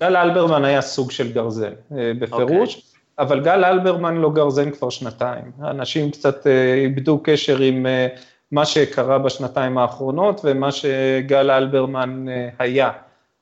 גל 0.00 0.16
אלברמן 0.16 0.64
היה 0.64 0.80
סוג 0.80 1.10
של 1.10 1.32
גרזן, 1.32 1.72
אה, 1.96 2.12
בפירוש, 2.18 2.76
okay. 2.76 2.91
אבל 3.18 3.40
גל 3.40 3.64
אלברמן 3.64 4.16
לא 4.16 4.30
גרזן 4.30 4.70
כבר 4.70 4.90
שנתיים. 4.90 5.44
אנשים 5.60 6.10
קצת 6.10 6.46
אה, 6.46 6.74
איבדו 6.74 7.20
קשר 7.22 7.58
עם 7.58 7.86
אה, 7.86 8.06
מה 8.50 8.66
שקרה 8.66 9.18
בשנתיים 9.18 9.78
האחרונות 9.78 10.40
ומה 10.44 10.72
שגל 10.72 11.50
אלברמן 11.50 12.26
היה. 12.58 12.90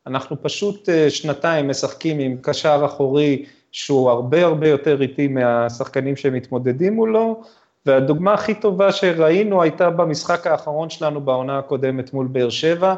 אנחנו 0.07 0.43
פשוט 0.43 0.89
שנתיים 1.09 1.69
משחקים 1.69 2.19
עם 2.19 2.37
קשר 2.43 2.83
אחורי 2.85 3.45
שהוא 3.73 4.11
הרבה 4.11 4.45
הרבה 4.45 4.69
יותר 4.69 5.03
איטי 5.03 5.29
מהשחקנים 5.29 6.17
שמתמודדים 6.17 6.95
מולו, 6.95 7.43
והדוגמה 7.87 8.35
הכי 8.35 8.55
טובה 8.55 8.93
שראינו 8.93 9.63
הייתה 9.63 9.91
במשחק 9.91 10.47
האחרון 10.47 10.91
שלנו 10.91 11.21
בעונה 11.21 11.59
הקודמת 11.59 12.13
מול 12.15 12.27
באר 12.27 12.51
שבע, 12.51 12.91
אה, 12.91 12.95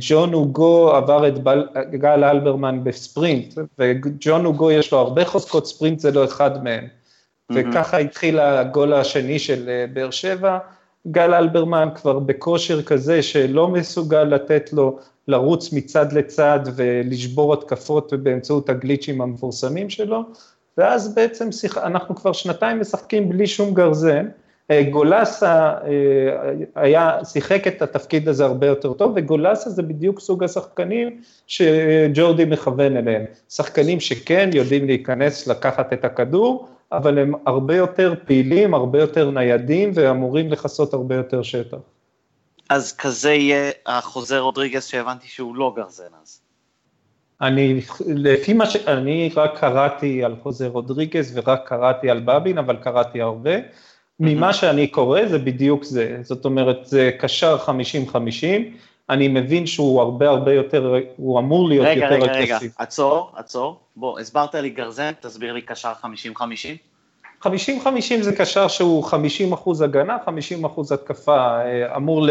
ג'ון 0.00 0.34
אוגו 0.34 0.90
עבר 0.90 1.28
את 1.28 1.38
בל, 1.38 1.68
גל 1.90 2.24
אלברמן 2.24 2.84
בספרינט, 2.84 3.54
וג'ון 3.78 4.46
אוגו 4.46 4.70
יש 4.70 4.92
לו 4.92 4.98
הרבה 4.98 5.24
חוזקות 5.24 5.66
ספרינט, 5.66 5.98
זה 5.98 6.10
לא 6.10 6.24
אחד 6.24 6.64
מהם. 6.64 6.84
Mm-hmm. 6.84 7.54
וככה 7.56 7.98
התחיל 7.98 8.38
הגול 8.38 8.92
השני 8.92 9.38
של 9.38 9.68
אה, 9.68 9.84
באר 9.92 10.10
שבע, 10.10 10.58
גל 11.06 11.34
אלברמן 11.34 11.88
כבר 11.94 12.18
בכושר 12.18 12.82
כזה 12.82 13.22
שלא 13.22 13.68
מסוגל 13.68 14.24
לתת 14.24 14.72
לו 14.72 14.98
לרוץ 15.28 15.72
מצד 15.72 16.12
לצד 16.12 16.60
ולשבור 16.76 17.54
התקפות 17.54 18.12
באמצעות 18.12 18.68
הגליצ'ים 18.68 19.20
המפורסמים 19.20 19.90
שלו, 19.90 20.22
ואז 20.78 21.14
בעצם 21.14 21.52
שיח... 21.52 21.78
אנחנו 21.78 22.16
כבר 22.16 22.32
שנתיים 22.32 22.80
משחקים 22.80 23.28
בלי 23.28 23.46
שום 23.46 23.74
גרזן, 23.74 24.28
גולסה 24.90 25.74
היה, 26.74 27.24
שיחק 27.24 27.66
את 27.66 27.82
התפקיד 27.82 28.28
הזה 28.28 28.44
הרבה 28.44 28.66
יותר 28.66 28.92
טוב, 28.92 29.12
וגולסה 29.16 29.70
זה 29.70 29.82
בדיוק 29.82 30.20
סוג 30.20 30.44
השחקנים 30.44 31.20
שג'ורדי 31.46 32.44
מכוון 32.44 32.96
אליהם. 32.96 33.24
שחקנים 33.48 34.00
שכן 34.00 34.50
יודעים 34.52 34.86
להיכנס, 34.86 35.46
לקחת 35.46 35.92
את 35.92 36.04
הכדור, 36.04 36.68
אבל 36.92 37.18
הם 37.18 37.32
הרבה 37.46 37.76
יותר 37.76 38.14
פעילים, 38.26 38.74
הרבה 38.74 39.00
יותר 39.00 39.30
ניידים, 39.30 39.90
ואמורים 39.94 40.52
לכסות 40.52 40.94
הרבה 40.94 41.14
יותר 41.14 41.42
שטח. 41.42 41.78
אז 42.70 42.96
כזה 42.96 43.32
יהיה 43.32 43.70
החוזר 43.86 44.40
רודריגס 44.40 44.86
שהבנתי 44.86 45.26
שהוא 45.28 45.56
לא 45.56 45.72
גרזן 45.76 46.04
אז. 46.22 46.40
אני, 47.40 47.80
לפי 48.06 48.52
מה 48.52 48.66
ש... 48.66 48.76
אני 48.76 49.30
רק 49.36 49.58
קראתי 49.60 50.24
על 50.24 50.36
חוזר 50.42 50.66
רודריגס 50.66 51.30
ורק 51.34 51.68
קראתי 51.68 52.10
על 52.10 52.20
בבין, 52.24 52.58
אבל 52.58 52.76
קראתי 52.76 53.20
הרבה. 53.20 53.50
ממה 54.20 54.52
שאני 54.52 54.86
קורא 54.86 55.26
זה 55.26 55.38
בדיוק 55.38 55.84
זה, 55.84 56.18
זאת 56.22 56.44
אומרת 56.44 56.86
זה 56.86 57.10
קשר 57.18 57.56
50-50, 58.12 58.16
אני 59.10 59.28
מבין 59.28 59.66
שהוא 59.66 60.00
הרבה 60.00 60.28
הרבה 60.28 60.52
יותר, 60.52 60.94
הוא 61.16 61.38
אמור 61.38 61.68
להיות 61.68 61.86
רגע, 61.86 62.04
יותר 62.04 62.16
אגרסיבי. 62.16 62.42
רגע, 62.42 62.44
רגע, 62.44 62.58
רגע, 62.58 62.72
עצור, 62.78 63.32
עצור, 63.36 63.80
בוא, 63.96 64.20
הסברת 64.20 64.54
לי 64.54 64.70
גרזן, 64.70 65.12
תסביר 65.20 65.52
לי 65.52 65.62
קשר 65.62 65.92
50-50. 66.02 66.06
50-50 67.44 67.48
זה 68.20 68.36
קשר 68.36 68.68
שהוא 68.68 69.04
50 69.04 69.52
אחוז 69.52 69.80
הגנה, 69.80 70.16
50 70.26 70.64
אחוז 70.64 70.92
התקפה, 70.92 71.60
אה, 71.60 71.96
אמור 71.96 72.26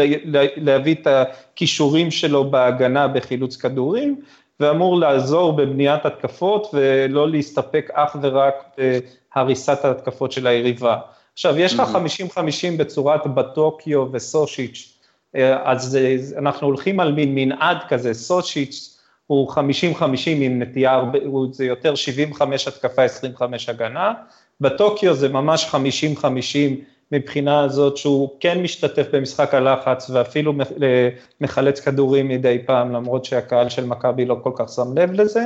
להביא 0.56 0.94
את 0.94 1.06
הכישורים 1.06 2.10
שלו 2.10 2.50
בהגנה 2.50 3.08
בחילוץ 3.08 3.56
כדורים, 3.56 4.20
ואמור 4.60 4.98
לעזור 4.98 5.52
בבניית 5.52 6.06
התקפות 6.06 6.66
ולא 6.72 7.30
להסתפק 7.30 7.90
אך 7.92 8.16
ורק 8.22 8.54
בהריסת 9.36 9.84
ההתקפות 9.84 10.32
של 10.32 10.46
היריבה. 10.46 10.96
עכשיו, 11.38 11.58
יש 11.58 11.74
לך 11.74 11.98
50-50 12.34 12.38
בצורת 12.76 13.26
בטוקיו 13.26 14.06
וסושיץ', 14.12 14.98
אה, 15.36 15.72
אז 15.72 15.98
אנחנו 16.38 16.66
הולכים 16.66 17.00
על 17.00 17.12
מין 17.12 17.34
מנעד 17.34 17.76
כזה, 17.88 18.14
סושיץ' 18.14 18.98
הוא 19.26 19.52
50-50 19.52 19.58
עם 20.26 20.62
נטייה, 20.62 21.02
זה 21.52 21.64
יותר 21.64 21.94
75 21.94 22.68
התקפה, 22.68 23.02
25 23.02 23.68
הגנה, 23.68 24.12
בטוקיו 24.60 25.14
זה 25.14 25.28
ממש 25.28 25.74
50-50 26.20 26.24
מבחינה 27.12 27.60
הזאת 27.60 27.96
שהוא 27.96 28.28
כן 28.40 28.62
משתתף 28.62 29.06
במשחק 29.12 29.54
הלחץ 29.54 30.10
ואפילו 30.10 30.52
מחלץ 31.40 31.80
כדורים 31.80 32.28
מדי 32.28 32.58
פעם, 32.66 32.92
למרות 32.92 33.24
שהקהל 33.24 33.68
של 33.68 33.86
מכבי 33.86 34.24
לא 34.24 34.36
כל 34.42 34.52
כך 34.54 34.68
שם 34.68 34.98
לב 34.98 35.12
לזה, 35.12 35.44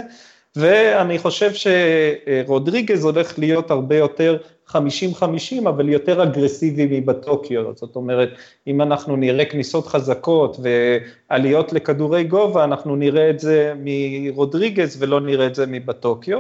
ואני 0.57 1.19
חושב 1.19 1.51
שרודריגז 1.55 3.05
הולך 3.05 3.39
להיות 3.39 3.71
הרבה 3.71 3.97
יותר 3.97 4.37
50-50, 4.73 5.69
אבל 5.69 5.89
יותר 5.89 6.23
אגרסיבי 6.23 7.01
מבטוקיו, 7.01 7.63
זאת 7.75 7.97
אומרת, 7.97 8.29
אם 8.67 8.83
אנחנו 8.83 9.17
נראה 9.17 9.45
כניסות 9.45 9.87
חזקות 9.87 10.57
ועליות 10.63 11.73
לכדורי 11.73 12.25
גובה, 12.25 12.65
אנחנו 12.65 12.97
נראה 12.97 13.31
את 13.31 13.41
זה 13.41 13.75
מרודריגז 13.77 15.03
ולא 15.03 15.21
נראה 15.21 15.47
את 15.47 15.55
זה 15.55 15.67
מבטוקיו. 15.67 16.39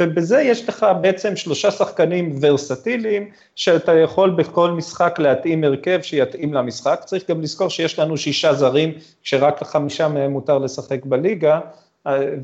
ובזה 0.00 0.40
יש 0.40 0.68
לך 0.68 0.86
בעצם 1.00 1.36
שלושה 1.36 1.70
שחקנים 1.70 2.38
ורסטיליים, 2.40 3.30
שאתה 3.54 3.94
יכול 3.94 4.30
בכל 4.30 4.70
משחק 4.70 5.18
להתאים 5.18 5.64
הרכב 5.64 5.98
שיתאים 6.02 6.54
למשחק. 6.54 7.02
צריך 7.04 7.30
גם 7.30 7.40
לזכור 7.40 7.68
שיש 7.68 7.98
לנו 7.98 8.16
שישה 8.16 8.54
זרים, 8.54 8.92
שרק 9.22 9.62
לחמישה 9.62 10.08
מהם 10.08 10.30
מותר 10.30 10.58
לשחק 10.58 11.04
בליגה, 11.04 11.60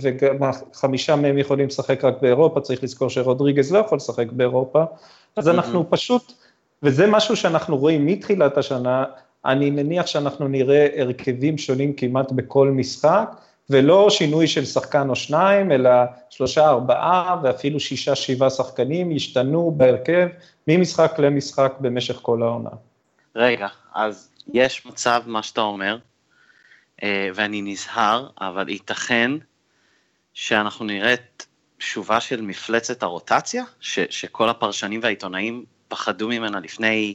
וגם 0.00 0.50
חמישה 0.74 1.16
מהם 1.16 1.38
יכולים 1.38 1.66
לשחק 1.66 2.04
רק 2.04 2.14
באירופה, 2.22 2.60
צריך 2.60 2.82
לזכור 2.82 3.10
שרודריגז 3.10 3.72
לא 3.72 3.78
יכול 3.78 3.96
לשחק 3.96 4.32
באירופה, 4.32 4.84
אז 5.36 5.48
אנחנו 5.48 5.90
פשוט, 5.90 6.32
וזה 6.82 7.06
משהו 7.06 7.36
שאנחנו 7.36 7.76
רואים 7.76 8.06
מתחילת 8.06 8.58
השנה, 8.58 9.04
אני 9.44 9.70
מניח 9.70 10.06
שאנחנו 10.06 10.48
נראה 10.48 10.88
הרכבים 10.96 11.58
שונים 11.58 11.92
כמעט 11.92 12.32
בכל 12.32 12.70
משחק, 12.70 13.30
ולא 13.70 14.10
שינוי 14.10 14.46
של 14.46 14.64
שחקן 14.64 15.08
או 15.08 15.16
שניים, 15.16 15.72
אלא 15.72 15.90
שלושה, 16.30 16.68
ארבעה 16.68 17.40
ואפילו 17.42 17.80
שישה, 17.80 18.14
שבעה 18.14 18.50
שחקנים 18.50 19.12
ישתנו 19.12 19.74
בהרכב 19.76 20.28
ממשחק 20.68 21.18
למשחק 21.18 21.72
במשך 21.80 22.18
כל 22.22 22.42
העונה. 22.42 22.70
רגע, 23.36 23.66
אז 23.94 24.30
יש 24.52 24.86
מצב, 24.86 25.20
מה 25.26 25.42
שאתה 25.42 25.60
אומר, 25.60 25.98
ואני 27.04 27.62
נזהר, 27.62 28.28
אבל 28.40 28.68
ייתכן 28.68 29.30
שאנחנו 30.34 30.84
נראה 30.84 31.14
את 31.14 31.46
שובה 31.78 32.20
של 32.20 32.40
מפלצת 32.40 33.02
הרוטציה, 33.02 33.64
ש, 33.80 33.98
שכל 34.10 34.48
הפרשנים 34.48 35.00
והעיתונאים 35.02 35.64
פחדו 35.88 36.28
ממנה 36.28 36.60
לפני 36.60 37.14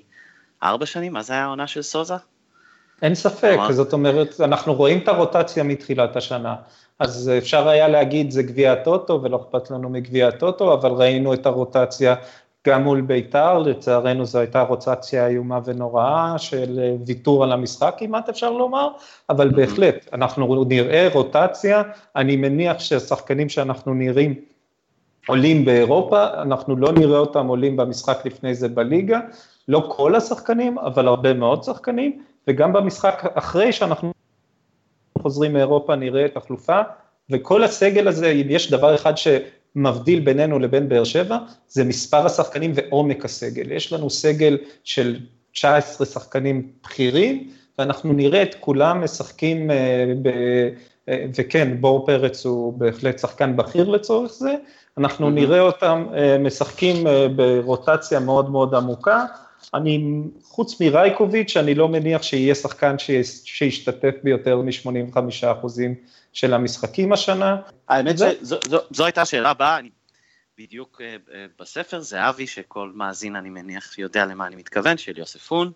ארבע 0.63 0.85
שנים, 0.85 1.13
מה 1.13 1.23
זה 1.23 1.33
היה 1.33 1.43
העונה 1.43 1.67
של 1.67 1.81
סוזה? 1.81 2.13
אין 3.01 3.15
ספק, 3.15 3.57
זאת 3.69 3.93
אומרת, 3.93 4.41
אנחנו 4.41 4.73
רואים 4.73 4.97
את 4.97 5.07
הרוטציה 5.07 5.63
מתחילת 5.63 6.15
השנה, 6.15 6.55
אז 6.99 7.31
אפשר 7.37 7.67
היה 7.67 7.87
להגיד 7.87 8.31
זה 8.31 8.43
גביע 8.43 8.73
הטוטו 8.73 9.19
ולא 9.23 9.37
אכפת 9.37 9.71
לנו 9.71 9.89
מגביע 9.89 10.27
הטוטו, 10.27 10.73
אבל 10.73 10.91
ראינו 10.91 11.33
את 11.33 11.45
הרוטציה 11.45 12.15
גם 12.67 12.84
מול 12.84 13.01
בית"ר, 13.01 13.60
לצערנו 13.60 14.25
זו 14.25 14.39
הייתה 14.39 14.62
רוטציה 14.62 15.27
איומה 15.27 15.60
ונוראה 15.65 16.38
של 16.38 16.96
ויתור 17.05 17.43
על 17.43 17.51
המשחק 17.51 17.96
כמעט 17.98 18.29
אפשר 18.29 18.51
לומר, 18.51 18.89
אבל 19.29 19.50
בהחלט, 19.50 20.10
אנחנו 20.13 20.65
נראה 20.65 21.08
רוטציה, 21.13 21.84
אני 22.15 22.36
מניח 22.36 22.79
שהשחקנים 22.79 23.50
שאנחנו 23.50 23.93
נראים 23.93 24.36
עולים 25.27 25.65
באירופה, 25.65 26.27
אנחנו 26.41 26.75
לא 26.75 26.91
נראה 26.91 27.17
אותם 27.17 27.48
עולים 27.48 27.77
במשחק 27.77 28.25
לפני 28.25 28.55
זה 28.55 28.70
בליגה, 28.70 29.20
לא 29.67 29.89
כל 29.96 30.15
השחקנים, 30.15 30.77
אבל 30.77 31.08
הרבה 31.08 31.34
מאוד 31.34 31.63
שחקנים, 31.63 32.24
וגם 32.48 32.74
במשחק 32.74 33.24
אחרי 33.34 33.72
שאנחנו 33.72 34.12
חוזרים 35.17 35.53
מאירופה 35.53 35.96
נראה 35.96 36.27
תחלופה, 36.27 36.82
וכל 37.29 37.63
הסגל 37.63 38.08
הזה, 38.08 38.27
אם 38.27 38.48
יש 38.50 38.72
דבר 38.72 38.96
אחד 38.96 39.17
שמבדיל 39.73 40.19
בינינו 40.19 40.59
לבין 40.59 40.89
באר 40.89 41.03
שבע, 41.03 41.37
זה 41.67 41.83
מספר 41.83 42.25
השחקנים 42.25 42.71
ועומק 42.75 43.25
הסגל. 43.25 43.71
יש 43.71 43.93
לנו 43.93 44.09
סגל 44.09 44.57
של 44.83 45.19
19 45.51 46.07
שחקנים 46.07 46.71
בכירים, 46.83 47.49
ואנחנו 47.79 48.13
נראה 48.13 48.43
את 48.43 48.55
כולם 48.59 49.03
משחקים, 49.03 49.71
אה, 49.71 50.13
ב, 50.21 50.27
אה, 51.09 51.25
וכן, 51.37 51.77
בור 51.81 52.05
פרץ 52.05 52.45
הוא 52.45 52.73
בהחלט 52.73 53.19
שחקן 53.19 53.55
בכיר 53.55 53.89
לצורך 53.89 54.31
זה, 54.31 54.55
אנחנו 54.97 55.29
נראה 55.29 55.59
אותם 55.59 56.05
אה, 56.15 56.37
משחקים 56.37 57.07
ברוטציה 57.35 58.19
מאוד 58.19 58.49
מאוד 58.49 58.75
עמוקה, 58.75 59.25
אני, 59.74 60.24
חוץ 60.43 60.82
מרייקוביץ', 60.82 61.58
אני 61.58 61.75
לא 61.75 61.88
מניח 61.88 62.24
שיהיה 62.24 62.55
שחקן 62.55 62.96
שישתתף 63.46 64.15
ביותר 64.24 64.62
מ-85 64.62 65.17
אחוזים 65.51 65.96
של 66.34 66.53
המשחקים 66.53 67.13
השנה. 67.13 67.58
האמת 67.89 68.15
שזו 68.17 69.05
הייתה 69.05 69.22
השאלה 69.22 69.50
הבאה, 69.50 69.79
אני 69.79 69.89
בדיוק 70.58 71.01
אה, 71.01 71.15
אה, 71.34 71.46
בספר, 71.60 72.00
זה 72.01 72.29
אבי, 72.29 72.48
שכל 72.48 72.91
מאזין 72.96 73.36
אני 73.36 73.50
מניח 73.50 73.98
יודע 73.98 74.25
למה 74.25 74.48
אני 74.48 74.55
מתכוון, 74.55 74.98
של 74.98 75.17
יוספון. 75.17 75.72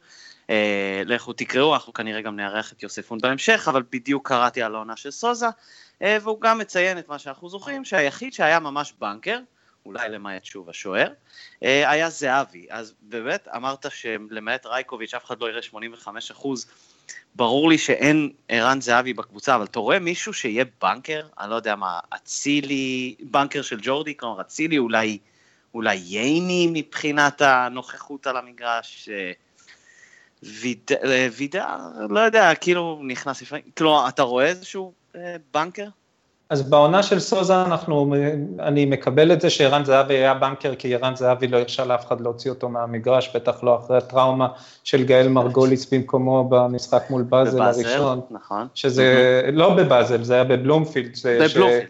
אה, 0.49 1.01
לכו 1.05 1.33
תקראו, 1.33 1.73
אנחנו 1.73 1.93
כנראה 1.93 2.21
גם 2.21 2.35
נארח 2.35 2.73
את 2.73 2.83
יוספון 2.83 3.19
בהמשך, 3.21 3.67
אבל 3.67 3.83
בדיוק 3.91 4.27
קראתי 4.27 4.61
על 4.61 4.75
העונה 4.75 4.95
של 4.95 5.11
סוזה, 5.11 5.47
והוא 6.01 6.41
גם 6.41 6.57
מציין 6.57 6.97
את 6.97 7.09
מה 7.09 7.19
שאנחנו 7.19 7.49
זוכרים, 7.49 7.85
שהיחיד 7.85 8.33
שהיה 8.33 8.59
ממש 8.59 8.93
בנקר, 8.99 9.39
אולי 9.87 10.09
למעט 10.09 10.45
שוב 10.45 10.69
השוער, 10.69 11.07
אה, 11.63 11.91
היה 11.91 12.09
זהבי. 12.09 12.67
אז 12.69 12.93
באמת, 13.01 13.47
אמרת 13.55 13.85
שלמעט 13.89 14.65
רייקוביץ' 14.65 15.13
אף 15.13 15.25
אחד 15.25 15.41
לא 15.41 15.49
יראה 15.49 15.61
85 15.61 16.31
אחוז. 16.31 16.65
ברור 17.35 17.69
לי 17.69 17.77
שאין 17.77 18.31
ערן 18.49 18.81
זהבי 18.81 19.13
בקבוצה, 19.13 19.55
אבל 19.55 19.65
אתה 19.65 19.79
רואה 19.79 19.99
מישהו 19.99 20.33
שיהיה 20.33 20.65
בנקר? 20.81 21.27
אני 21.39 21.49
לא 21.49 21.55
יודע 21.55 21.75
מה, 21.75 21.99
אצילי, 22.15 23.15
בנקר 23.19 23.61
של 23.61 23.79
ג'ורדי, 23.81 24.17
כלומר 24.17 24.41
אצילי, 24.41 24.77
אולי, 24.77 25.17
אולי 25.73 25.95
ייני 25.95 26.69
מבחינת 26.73 27.41
הנוכחות 27.41 28.27
על 28.27 28.37
המגרש. 28.37 29.09
אה, 29.09 29.31
וידר, 31.37 31.77
לא 32.09 32.19
יודע, 32.19 32.55
כאילו 32.55 33.01
נכנס 33.03 33.41
לפעמים, 33.41 33.63
כלומר, 33.77 34.07
אתה 34.07 34.23
רואה 34.23 34.45
איזשהו 34.45 34.93
אה, 35.15 35.35
בנקר? 35.53 35.87
אז 36.49 36.69
בעונה 36.69 37.03
של 37.03 37.19
סוזה 37.19 37.61
אנחנו, 37.61 38.15
אני 38.59 38.85
מקבל 38.85 39.31
את 39.31 39.41
זה 39.41 39.49
שערן 39.49 39.85
זהבי 39.85 40.13
היה 40.13 40.33
בנקר, 40.33 40.75
כי 40.75 40.95
ערן 40.95 41.15
זהבי 41.15 41.47
לא 41.47 41.57
הרשה 41.57 41.85
לאף 41.85 42.07
אחד 42.07 42.21
להוציא 42.21 42.51
אותו 42.51 42.69
מהמגרש, 42.69 43.35
בטח 43.35 43.63
לא 43.63 43.79
אחרי 43.79 43.97
הטראומה 43.97 44.47
של 44.83 45.03
גאל 45.03 45.27
מרגוליס 45.27 45.93
במקומו 45.93 46.43
במשחק 46.49 47.03
מול 47.09 47.23
באזל 47.23 47.61
הראשון. 47.61 48.21
נכון. 48.31 48.67
שזה 48.73 49.41
לא 49.53 49.73
בבאזל, 49.73 50.23
זה 50.23 50.33
היה 50.33 50.43
בבלומפילד. 50.43 51.11
בבלומפילד. 51.25 51.87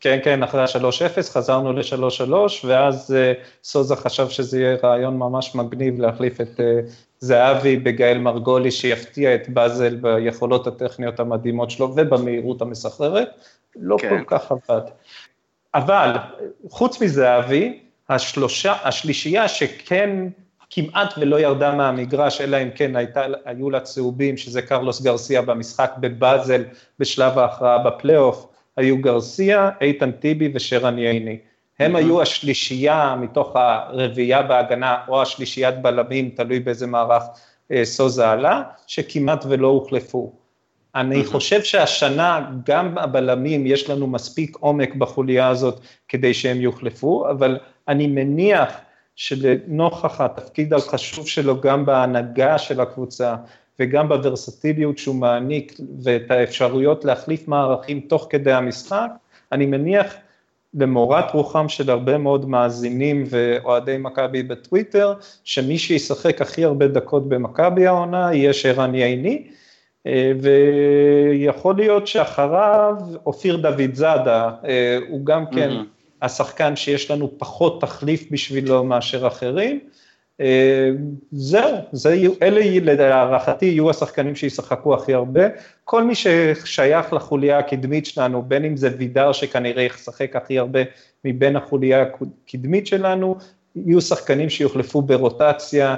כן, 0.00 0.18
כן, 0.24 0.42
אחרי 0.42 0.62
ה-3-0 0.62 1.22
חזרנו 1.22 1.72
ל-3-3, 1.72 2.32
ואז 2.64 3.16
uh, 3.16 3.44
סוזה 3.64 3.96
חשב 3.96 4.28
שזה 4.28 4.60
יהיה 4.60 4.76
רעיון 4.84 5.18
ממש 5.18 5.54
מגניב 5.54 6.00
להחליף 6.00 6.40
את 6.40 6.60
uh, 6.60 6.90
זהבי 7.18 7.76
בגאל 7.76 8.18
מרגולי, 8.18 8.70
שיפתיע 8.70 9.34
את 9.34 9.48
באזל 9.48 9.94
ביכולות 9.94 10.66
הטכניות 10.66 11.20
המדהימות 11.20 11.70
שלו 11.70 11.92
ובמהירות 11.96 12.62
המסחררת, 12.62 13.28
לא 13.76 13.96
כן. 14.00 14.08
כל 14.08 14.24
כך 14.26 14.52
עבד. 14.52 14.80
אבל 15.74 16.16
חוץ 16.68 17.02
מזהבי, 17.02 17.80
השלושה, 18.08 18.72
השלישייה 18.84 19.48
שכן 19.48 20.28
כמעט 20.70 21.14
ולא 21.18 21.40
ירדה 21.40 21.74
מהמגרש, 21.74 22.40
אלא 22.40 22.62
אם 22.62 22.68
כן 22.74 22.96
הייתה, 22.96 23.24
היו 23.44 23.70
לה 23.70 23.80
צהובים, 23.80 24.36
שזה 24.36 24.62
קרלוס 24.62 25.02
גרסיה 25.02 25.42
במשחק 25.42 25.92
בבאזל 26.00 26.64
בשלב 26.98 27.38
ההכרעה 27.38 27.78
בפלייאוף, 27.78 28.46
היו 28.76 28.98
גרסיה, 28.98 29.70
איתן 29.80 30.10
טיבי 30.10 30.52
ושרן 30.54 30.98
ייני. 30.98 31.38
הם 31.78 31.96
היו 31.96 32.22
השלישייה 32.22 33.16
מתוך 33.20 33.56
הרביעייה 33.56 34.42
בהגנה, 34.42 34.96
או 35.08 35.22
השלישיית 35.22 35.82
בלמים, 35.82 36.30
תלוי 36.30 36.60
באיזה 36.60 36.86
מערך 36.86 37.22
אה, 37.72 37.84
סוזה 37.84 38.30
עלה, 38.30 38.62
שכמעט 38.86 39.44
ולא 39.48 39.68
הוחלפו. 39.68 40.32
אני 40.94 41.24
חושב 41.24 41.62
שהשנה 41.62 42.50
גם 42.66 42.98
הבלמים, 42.98 43.66
יש 43.66 43.90
לנו 43.90 44.06
מספיק 44.06 44.56
עומק 44.60 44.94
בחוליה 44.94 45.48
הזאת 45.48 45.80
כדי 46.08 46.34
שהם 46.34 46.60
יוחלפו, 46.60 47.30
אבל 47.30 47.58
אני 47.88 48.06
מניח 48.06 48.72
שלנוכח 49.16 50.20
התפקיד 50.20 50.74
החשוב 50.74 51.28
שלו 51.28 51.60
גם 51.60 51.86
בהנהגה 51.86 52.58
של 52.58 52.80
הקבוצה 52.80 53.36
וגם 53.80 54.08
בוורסטיליות 54.08 54.98
שהוא 54.98 55.14
מעניק 55.14 55.80
ואת 56.02 56.30
האפשרויות 56.30 57.04
להחליף 57.04 57.48
מערכים 57.48 58.00
תוך 58.00 58.26
כדי 58.30 58.52
המשחק, 58.52 59.10
אני 59.52 59.66
מניח 59.66 60.14
למורת 60.74 61.30
רוחם 61.34 61.68
של 61.68 61.90
הרבה 61.90 62.18
מאוד 62.18 62.48
מאזינים 62.48 63.24
ואוהדי 63.30 63.96
מכבי 63.98 64.42
בטוויטר, 64.42 65.14
שמי 65.44 65.78
שישחק 65.78 66.40
הכי 66.40 66.64
הרבה 66.64 66.88
דקות 66.88 67.28
במכבי 67.28 67.86
העונה 67.86 68.34
יהיה 68.34 68.52
שרן 68.52 68.94
ייני, 68.94 69.50
ויכול 70.40 71.76
להיות 71.76 72.06
שאחריו 72.06 72.94
אופיר 73.26 73.56
דוד 73.56 73.94
זאדה, 73.94 74.50
אה, 74.64 74.98
הוא 75.08 75.26
גם 75.26 75.46
כן 75.46 75.70
mm-hmm. 75.70 76.00
השחקן 76.22 76.76
שיש 76.76 77.10
לנו 77.10 77.38
פחות 77.38 77.80
תחליף 77.80 78.24
בשבילו 78.30 78.84
מאשר 78.84 79.26
אחרים. 79.26 79.80
אה, 80.40 80.90
זהו, 81.32 81.76
זה, 81.92 82.16
אלה 82.42 82.94
להערכתי 82.94 83.66
יהיו 83.66 83.90
השחקנים 83.90 84.36
שישחקו 84.36 84.94
הכי 84.94 85.14
הרבה. 85.14 85.42
כל 85.84 86.04
מי 86.04 86.14
ששייך 86.14 87.12
לחוליה 87.12 87.58
הקדמית 87.58 88.06
שלנו, 88.06 88.42
בין 88.42 88.64
אם 88.64 88.76
זה 88.76 88.90
וידר 88.98 89.32
שכנראה 89.32 89.82
ישחק 89.82 90.36
הכי 90.36 90.58
הרבה 90.58 90.80
מבין 91.24 91.56
החוליה 91.56 92.02
הקדמית 92.02 92.86
שלנו, 92.86 93.36
יהיו 93.76 94.00
שחקנים 94.00 94.50
שיוחלפו 94.50 95.02
ברוטציה, 95.02 95.96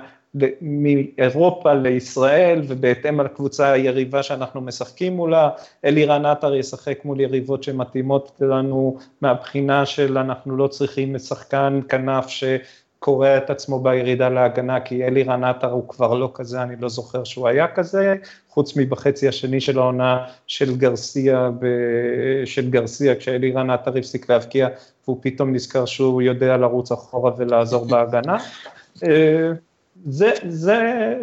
מאירופה 0.61 1.75
לישראל 1.75 2.63
ובהתאם 2.69 3.21
על 3.21 3.27
הקבוצה 3.27 3.73
היריבה 3.73 4.23
שאנחנו 4.23 4.61
משחקים 4.61 5.13
מולה, 5.13 5.51
אלירן 5.85 6.27
עטר 6.27 6.55
ישחק 6.55 7.05
מול 7.05 7.21
יריבות 7.21 7.63
שמתאימות 7.63 8.33
לנו 8.41 8.99
מהבחינה 9.21 9.87
של 9.87 10.19
אנחנו 10.19 10.57
לא 10.57 10.67
צריכים 10.67 11.19
שחקן 11.19 11.81
כנף 11.89 12.27
שקורע 12.29 13.37
את 13.37 13.51
עצמו 13.51 13.81
בירידה 13.81 14.29
להגנה 14.29 14.81
כי 14.81 15.05
אלירן 15.05 15.45
עטר 15.45 15.71
הוא 15.71 15.89
כבר 15.89 16.15
לא 16.15 16.31
כזה, 16.35 16.63
אני 16.63 16.77
לא 16.81 16.89
זוכר 16.89 17.25
שהוא 17.25 17.49
היה 17.49 17.69
כזה, 17.69 18.15
חוץ 18.49 18.77
מבחצי 18.77 19.29
השני 19.29 19.61
של 19.61 19.79
העונה 19.79 20.27
של 20.47 20.77
גרסיה, 20.77 21.51
ב... 21.61 21.67
של 22.45 22.71
גרסיה 22.71 23.15
כשאלירן 23.15 23.71
עטר 23.71 23.99
הפסיק 23.99 24.31
להבקיע 24.31 24.69
והוא 25.05 25.19
פתאום 25.23 25.53
נזכר 25.53 25.85
שהוא 25.85 26.23
יודע 26.23 26.57
לרוץ 26.57 26.93
אחורה 26.93 27.33
ולעזור 27.37 27.85
בהגנה. 27.85 28.37
זה, 30.07 30.33
זה, 30.49 31.15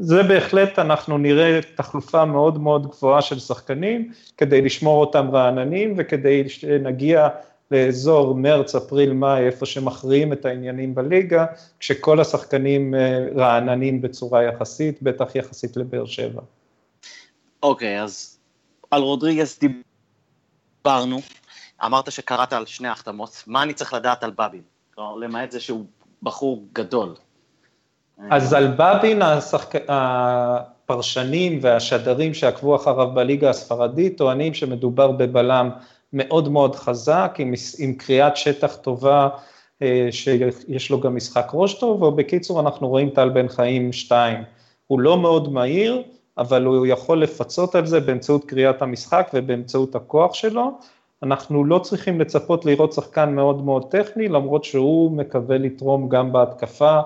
זה 0.00 0.22
בהחלט, 0.22 0.78
אנחנו 0.78 1.18
נראה 1.18 1.60
תחלופה 1.74 2.24
מאוד 2.24 2.60
מאוד 2.60 2.86
גבוהה 2.86 3.22
של 3.22 3.38
שחקנים, 3.38 4.12
כדי 4.36 4.62
לשמור 4.62 5.00
אותם 5.00 5.30
רעננים 5.30 5.94
וכדי 5.96 6.48
שנגיע 6.48 7.28
לאזור 7.70 8.34
מרץ, 8.34 8.74
אפריל, 8.74 9.12
מאי, 9.12 9.46
איפה 9.46 9.66
שמכריעים 9.66 10.32
את 10.32 10.44
העניינים 10.44 10.94
בליגה, 10.94 11.46
כשכל 11.80 12.20
השחקנים 12.20 12.94
אה, 12.94 13.26
רעננים 13.36 14.00
בצורה 14.00 14.42
יחסית, 14.42 15.02
בטח 15.02 15.34
יחסית 15.34 15.76
לבאר 15.76 16.06
שבע. 16.06 16.42
אוקיי, 17.62 18.00
okay, 18.00 18.02
אז 18.02 18.38
על 18.90 19.02
רודריגס 19.02 19.58
דיברנו, 19.58 21.20
אמרת 21.84 22.12
שקראת 22.12 22.52
על 22.52 22.66
שני 22.66 22.88
החתמות, 22.88 23.44
מה 23.46 23.62
אני 23.62 23.74
צריך 23.74 23.94
לדעת 23.94 24.24
על 24.24 24.30
בבין? 24.30 24.62
למעט 25.20 25.50
זה 25.50 25.60
שהוא 25.60 25.84
בחור 26.22 26.66
גדול. 26.72 27.14
אז 28.30 28.52
על 28.52 28.66
בבין 28.76 29.22
השחק... 29.22 29.84
הפרשנים 30.84 31.58
והשדרים 31.62 32.34
שעקבו 32.34 32.76
אחריו 32.76 33.10
בליגה 33.14 33.50
הספרדית 33.50 34.18
טוענים 34.18 34.54
שמדובר 34.54 35.10
בבלם 35.10 35.70
מאוד 36.12 36.48
מאוד 36.48 36.76
חזק, 36.76 37.34
עם, 37.38 37.54
עם 37.78 37.94
קריאת 37.94 38.36
שטח 38.36 38.76
טובה, 38.76 39.28
אה, 39.82 40.08
שיש 40.10 40.90
לו 40.90 41.00
גם 41.00 41.16
משחק 41.16 41.50
ראש 41.54 41.74
טוב, 41.74 42.02
ובקיצור 42.02 42.60
אנחנו 42.60 42.88
רואים 42.88 43.10
טל 43.10 43.28
בן 43.28 43.48
חיים 43.48 43.92
2. 43.92 44.42
הוא 44.86 45.00
לא 45.00 45.18
מאוד 45.18 45.52
מהיר, 45.52 46.02
אבל 46.38 46.64
הוא 46.64 46.86
יכול 46.86 47.22
לפצות 47.22 47.74
על 47.74 47.86
זה 47.86 48.00
באמצעות 48.00 48.44
קריאת 48.44 48.82
המשחק 48.82 49.30
ובאמצעות 49.34 49.94
הכוח 49.94 50.34
שלו. 50.34 50.70
אנחנו 51.22 51.64
לא 51.64 51.78
צריכים 51.78 52.20
לצפות 52.20 52.64
לראות 52.64 52.92
שחקן 52.92 53.34
מאוד 53.34 53.64
מאוד 53.64 53.90
טכני, 53.90 54.28
למרות 54.28 54.64
שהוא 54.64 55.10
מקווה 55.10 55.58
לתרום 55.58 56.08
גם 56.08 56.32
בהתקפה, 56.32 57.00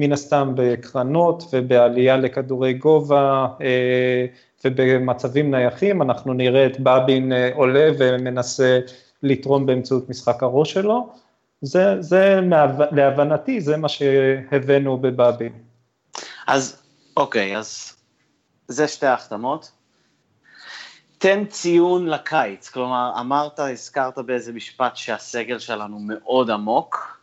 מן 0.00 0.12
הסתם 0.12 0.52
בקרנות 0.54 1.42
ובעלייה 1.52 2.16
לכדורי 2.16 2.72
גובה 2.72 3.46
אה, 3.60 4.26
ובמצבים 4.64 5.50
נייחים, 5.50 6.02
אנחנו 6.02 6.34
נראה 6.34 6.66
את 6.66 6.80
בבין 6.80 7.32
אה, 7.32 7.50
עולה 7.54 7.90
ומנסה 7.98 8.80
לתרום 9.22 9.66
באמצעות 9.66 10.08
משחק 10.08 10.42
הראש 10.42 10.72
שלו. 10.72 11.12
זה, 11.62 12.02
זה 12.02 12.40
להבנתי, 12.92 13.60
זה 13.60 13.76
מה 13.76 13.88
שהבאנו 13.88 14.98
בבבין. 14.98 15.52
אז 16.46 16.82
אוקיי, 17.16 17.56
אז 17.56 17.96
זה 18.68 18.88
שתי 18.88 19.06
ההחתמות. 19.06 19.72
תן 21.18 21.44
ציון 21.44 22.06
לקיץ, 22.06 22.68
כלומר, 22.68 23.12
אמרת, 23.20 23.58
הזכרת 23.58 24.18
באיזה 24.18 24.52
משפט 24.52 24.96
שהסגל 24.96 25.58
שלנו 25.58 25.98
מאוד 26.00 26.50
עמוק, 26.50 27.19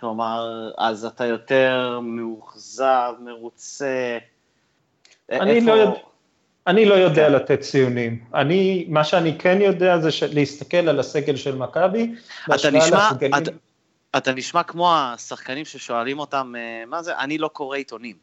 כלומר, 0.00 0.70
אז 0.78 1.04
אתה 1.04 1.26
יותר 1.26 2.00
מאוכזב, 2.02 3.12
מרוצה. 3.20 4.18
אני 5.32 5.50
איפה... 5.50 5.66
לא 5.66 5.72
יודע... 5.72 6.00
אני 6.66 6.84
לא 6.84 6.94
יודע 6.94 7.26
כן. 7.26 7.32
לתת 7.32 7.60
ציונים. 7.60 8.24
אני, 8.34 8.86
מה 8.88 9.04
שאני 9.04 9.38
כן 9.38 9.58
יודע 9.60 9.98
זה 9.98 10.08
להסתכל 10.32 10.88
על 10.88 11.00
הסגל 11.00 11.36
של 11.36 11.56
מכבי. 11.56 12.14
אתה 12.54 12.70
נשמע, 12.70 13.08
לסגלים... 13.10 13.34
אתה, 13.34 13.50
אתה 14.16 14.32
נשמע 14.32 14.62
כמו 14.62 14.94
השחקנים 14.94 15.64
ששואלים 15.64 16.18
אותם, 16.18 16.54
אה, 16.56 16.84
מה 16.86 17.02
זה, 17.02 17.18
אני 17.18 17.38
לא 17.38 17.48
קורא 17.48 17.76
עיתונים. 17.76 18.16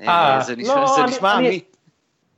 אה, 0.00 0.38
זה 0.42 0.56
נשמע, 0.56 0.76
לא, 0.76 0.96
זה 0.96 1.02
נשמע 1.02 1.38
אני, 1.38 1.60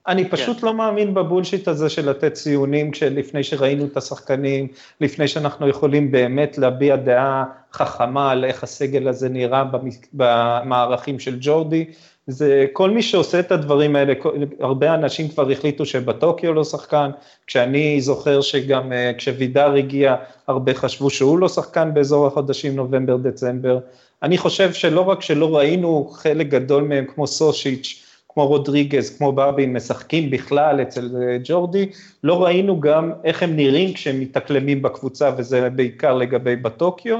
אני 0.08 0.24
כן. 0.24 0.30
פשוט 0.30 0.60
כן. 0.60 0.66
לא 0.66 0.74
מאמין 0.74 1.14
בבולשיט 1.14 1.68
הזה 1.68 1.88
של 1.88 2.10
לתת 2.10 2.32
ציונים 2.32 2.90
לפני 3.10 3.42
שראינו 3.42 3.84
את 3.84 3.96
השחקנים, 3.96 4.68
לפני 5.00 5.28
שאנחנו 5.28 5.68
יכולים 5.68 6.10
באמת 6.10 6.58
להביע 6.58 6.96
דעה 6.96 7.44
חכמה 7.72 8.30
על 8.30 8.44
איך 8.44 8.62
הסגל 8.62 9.08
הזה 9.08 9.28
נראה 9.28 9.64
במערכים 10.12 11.18
של 11.18 11.36
ג'ורדי. 11.40 11.84
זה 12.26 12.66
כל 12.72 12.90
מי 12.90 13.02
שעושה 13.02 13.40
את 13.40 13.52
הדברים 13.52 13.96
האלה, 13.96 14.12
הרבה 14.60 14.94
אנשים 14.94 15.28
כבר 15.28 15.50
החליטו 15.50 15.86
שבטוקיו 15.86 16.54
לא 16.54 16.64
שחקן, 16.64 17.10
כשאני 17.46 18.00
זוכר 18.00 18.40
שגם 18.40 18.92
אה, 18.92 19.12
כשווידר 19.18 19.74
הגיע, 19.74 20.16
הרבה 20.48 20.74
חשבו 20.74 21.10
שהוא 21.10 21.38
לא 21.38 21.48
שחקן 21.48 21.94
באזור 21.94 22.26
החודשים 22.26 22.76
נובמבר-דצמבר. 22.76 23.78
אני 24.22 24.38
חושב 24.38 24.72
שלא 24.72 25.00
רק 25.00 25.22
שלא 25.22 25.56
ראינו 25.56 26.10
חלק 26.12 26.46
גדול 26.46 26.82
מהם 26.82 27.04
כמו 27.14 27.26
סושיץ', 27.26 28.07
כמו 28.38 28.46
רודריגז, 28.46 29.16
כמו 29.18 29.32
ברבין, 29.32 29.72
משחקים 29.72 30.30
בכלל 30.30 30.82
אצל 30.82 31.10
אה, 31.16 31.36
ג'ורדי, 31.44 31.90
לא 32.24 32.44
ראינו 32.44 32.80
גם 32.80 33.12
איך 33.24 33.42
הם 33.42 33.56
נראים 33.56 33.94
כשהם 33.94 34.20
מתאקלמים 34.20 34.82
בקבוצה, 34.82 35.30
וזה 35.36 35.70
בעיקר 35.70 36.14
לגבי 36.14 36.56
בטוקיו. 36.56 37.18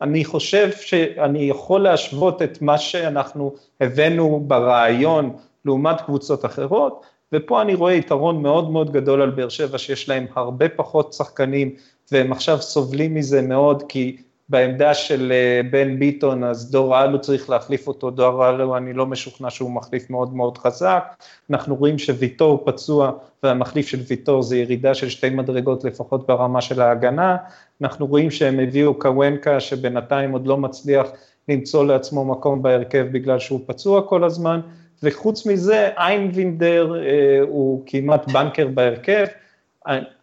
אני 0.00 0.24
חושב 0.24 0.70
שאני 0.72 1.38
יכול 1.42 1.80
להשוות 1.80 2.42
את 2.42 2.62
מה 2.62 2.78
שאנחנו 2.78 3.54
הבאנו 3.80 4.44
ברעיון 4.46 5.36
לעומת 5.64 6.00
קבוצות 6.00 6.44
אחרות, 6.44 7.02
ופה 7.32 7.62
אני 7.62 7.74
רואה 7.74 7.92
יתרון 7.92 8.42
מאוד 8.42 8.70
מאוד 8.70 8.92
גדול 8.92 9.22
על 9.22 9.30
באר 9.30 9.48
שבע, 9.48 9.78
שיש 9.78 10.08
להם 10.08 10.26
הרבה 10.36 10.68
פחות 10.68 11.12
שחקנים, 11.12 11.74
והם 12.12 12.32
עכשיו 12.32 12.58
סובלים 12.62 13.14
מזה 13.14 13.42
מאוד, 13.42 13.82
כי 13.88 14.16
בעמדה 14.48 14.94
של 14.94 15.32
אה, 15.32 15.60
בן 15.70 15.98
ביטון, 15.98 16.44
אז 16.44 16.70
דור 16.70 17.04
אלו 17.04 17.20
צריך 17.20 17.50
להחליף 17.50 17.88
אותו, 17.88 18.10
דור 18.10 18.48
אלו 18.48 18.76
אני 18.76 18.92
לא 18.92 19.06
משוכנע 19.06 19.50
שהוא 19.50 19.70
מחליף 19.70 20.10
מאוד 20.10 20.34
מאוד 20.34 20.58
חזק, 20.58 21.04
אנחנו 21.50 21.74
רואים 21.76 21.98
שוויטור 21.98 22.62
פצוע 22.66 23.12
והמחליף 23.42 23.86
של 23.86 24.00
ויטור 24.08 24.42
זה 24.42 24.56
ירידה 24.56 24.94
של 24.94 25.08
שתי 25.08 25.30
מדרגות 25.30 25.84
לפחות 25.84 26.26
ברמה 26.26 26.60
של 26.60 26.80
ההגנה, 26.80 27.36
אנחנו 27.82 28.06
רואים 28.06 28.30
שהם 28.30 28.60
הביאו 28.60 28.94
קוונקה 28.94 29.60
שבינתיים 29.60 30.30
עוד 30.32 30.46
לא 30.46 30.56
מצליח 30.56 31.06
למצוא 31.48 31.84
לעצמו 31.84 32.24
מקום 32.24 32.62
בהרכב 32.62 33.06
בגלל 33.12 33.38
שהוא 33.38 33.60
פצוע 33.66 34.02
כל 34.02 34.24
הזמן, 34.24 34.60
וחוץ 35.02 35.46
מזה 35.46 35.88
איינבינדר 35.98 36.94
אה, 36.96 37.40
הוא 37.48 37.82
כמעט 37.86 38.32
בנקר 38.32 38.68
בהרכב, 38.68 39.24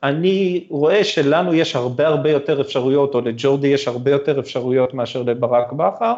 אני 0.03 0.65
רואה 0.69 1.03
שלנו 1.03 1.53
יש 1.53 1.75
הרבה 1.75 2.07
הרבה 2.07 2.31
יותר 2.31 2.61
אפשרויות, 2.61 3.15
או 3.15 3.21
לג'ורדי 3.21 3.67
יש 3.67 3.87
הרבה 3.87 4.11
יותר 4.11 4.39
אפשרויות 4.39 4.93
מאשר 4.93 5.21
לברק 5.21 5.71
בכר, 5.71 6.13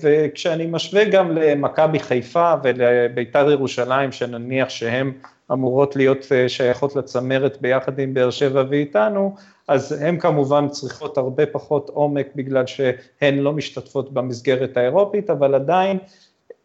וכשאני 0.00 0.66
משווה 0.66 1.04
גם 1.04 1.30
למכבי 1.30 1.98
חיפה 1.98 2.54
ולביתר 2.62 3.50
ירושלים, 3.50 4.12
שנניח 4.12 4.68
שהן 4.68 5.12
אמורות 5.52 5.96
להיות 5.96 6.26
שייכות 6.48 6.96
לצמרת 6.96 7.60
ביחד 7.60 7.98
עם 7.98 8.14
באר 8.14 8.30
שבע 8.30 8.64
ואיתנו, 8.70 9.34
אז 9.68 10.02
הן 10.02 10.18
כמובן 10.18 10.68
צריכות 10.68 11.18
הרבה 11.18 11.46
פחות 11.46 11.90
עומק 11.94 12.26
בגלל 12.34 12.66
שהן 12.66 13.38
לא 13.38 13.52
משתתפות 13.52 14.12
במסגרת 14.12 14.76
האירופית, 14.76 15.30
אבל 15.30 15.54
עדיין 15.54 15.98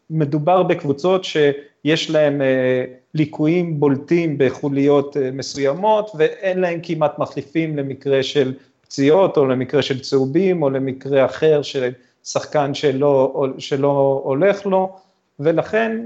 מדובר 0.09 0.63
בקבוצות 0.63 1.23
שיש 1.23 2.09
להן 2.09 2.41
אה, 2.41 2.85
ליקויים 3.13 3.79
בולטים 3.79 4.35
בחוליות 4.37 5.17
אה, 5.17 5.31
מסוימות 5.31 6.11
ואין 6.17 6.59
להן 6.59 6.79
כמעט 6.83 7.19
מחליפים 7.19 7.77
למקרה 7.77 8.23
של 8.23 8.53
פציעות 8.81 9.37
או 9.37 9.45
למקרה 9.45 9.81
של 9.81 9.99
צהובים 9.99 10.63
או 10.63 10.69
למקרה 10.69 11.25
אחר 11.25 11.61
של 11.61 11.91
שחקן 12.23 12.73
שלא, 12.73 13.45
שלא 13.57 14.21
הולך 14.23 14.65
לו 14.65 14.95
ולכן 15.39 16.01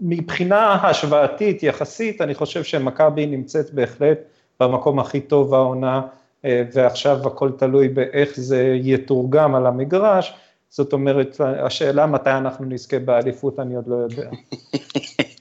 מבחינה 0.00 0.74
השוואתית 0.74 1.62
יחסית 1.62 2.20
אני 2.20 2.34
חושב 2.34 2.64
שמכבי 2.64 3.26
נמצאת 3.26 3.74
בהחלט 3.74 4.18
במקום 4.60 4.98
הכי 4.98 5.20
טוב 5.20 5.54
העונה, 5.54 6.02
אה, 6.44 6.62
ועכשיו 6.72 7.26
הכל 7.26 7.50
תלוי 7.58 7.88
באיך 7.88 8.40
זה 8.40 8.76
יתורגם 8.82 9.54
על 9.54 9.66
המגרש, 9.66 10.34
זאת 10.70 10.92
אומרת, 10.92 11.40
השאלה 11.40 12.06
מתי 12.06 12.30
אנחנו 12.30 12.64
נזכה 12.64 12.98
באליפות, 12.98 13.60
אני 13.60 13.76
עוד 13.76 13.88
לא 13.88 13.96
יודע. 13.96 14.30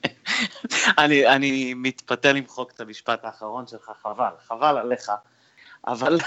אני, 0.98 1.28
אני 1.28 1.74
מתפתה 1.74 2.34
למחוק 2.34 2.72
את 2.72 2.80
המשפט 2.80 3.26
האחרון 3.26 3.68
שלך, 3.68 3.92
חבל, 4.02 4.32
חבל 4.48 4.78
עליך, 4.78 5.12
אבל 5.88 6.18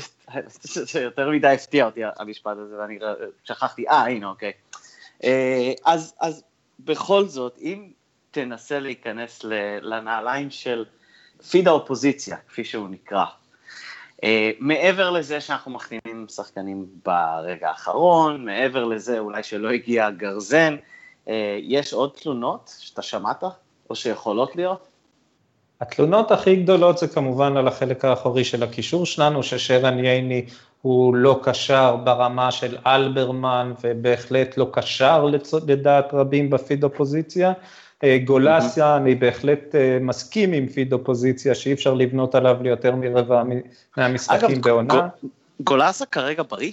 זה 0.92 1.00
יותר 1.00 1.30
מדי 1.30 1.48
הפתיע 1.48 1.86
אותי 1.86 2.00
המשפט 2.16 2.56
הזה, 2.56 2.78
ואני 2.78 2.98
שכחתי, 3.44 3.88
אה, 3.88 4.06
הנה, 4.06 4.26
אוקיי. 4.26 4.52
אה, 5.24 5.72
אז, 5.84 6.14
אז 6.20 6.44
בכל 6.80 7.24
זאת, 7.24 7.58
אם 7.60 7.90
תנסה 8.30 8.80
להיכנס 8.80 9.44
לנעליים 9.82 10.50
של 10.50 10.84
פיד 11.50 11.68
האופוזיציה, 11.68 12.36
כפי 12.48 12.64
שהוא 12.64 12.88
נקרא. 12.88 13.24
Uh, 14.14 14.26
מעבר 14.58 15.10
לזה 15.10 15.40
שאנחנו 15.40 15.70
מחתימים 15.70 16.26
שחקנים 16.28 16.86
ברגע 17.04 17.68
האחרון, 17.68 18.44
מעבר 18.44 18.84
לזה 18.84 19.18
אולי 19.18 19.42
שלא 19.42 19.70
הגיע 19.70 20.10
גרזן, 20.10 20.76
uh, 21.26 21.30
יש 21.62 21.92
עוד 21.92 22.10
תלונות 22.22 22.74
שאתה 22.78 23.02
שמעת 23.02 23.42
או 23.90 23.94
שיכולות 23.94 24.56
להיות? 24.56 24.86
התלונות 25.80 26.30
הכי 26.30 26.56
גדולות 26.56 26.98
זה 26.98 27.08
כמובן 27.08 27.56
על 27.56 27.68
החלק 27.68 28.04
האחורי 28.04 28.44
של 28.44 28.62
הקישור 28.62 29.06
שלנו, 29.06 29.42
ששרן 29.42 30.04
ייני 30.04 30.46
הוא 30.82 31.14
לא 31.14 31.40
קשר 31.42 31.96
ברמה 31.96 32.50
של 32.50 32.76
אלברמן 32.86 33.72
ובהחלט 33.84 34.56
לא 34.56 34.68
קשר 34.72 35.26
לדעת 35.66 36.14
רבים 36.14 36.50
בפיד 36.50 36.84
אופוזיציה. 36.84 37.52
אה, 38.04 38.18
גולסיה, 38.24 38.96
אני 38.96 39.14
בהחלט 39.14 39.74
אה, 39.74 39.98
מסכים 40.00 40.52
עם 40.52 40.66
פיד 40.66 40.92
אופוזיציה 40.92 41.54
שאי 41.54 41.72
אפשר 41.72 41.94
לבנות 41.94 42.34
עליו 42.34 42.56
ליותר 42.62 42.96
מרבע 42.96 43.42
מהמשחקים 43.96 44.60
בעונה. 44.60 44.94
אגב, 44.94 45.08
גולסה 45.60 46.06
כרגע 46.06 46.42
בריא? 46.50 46.72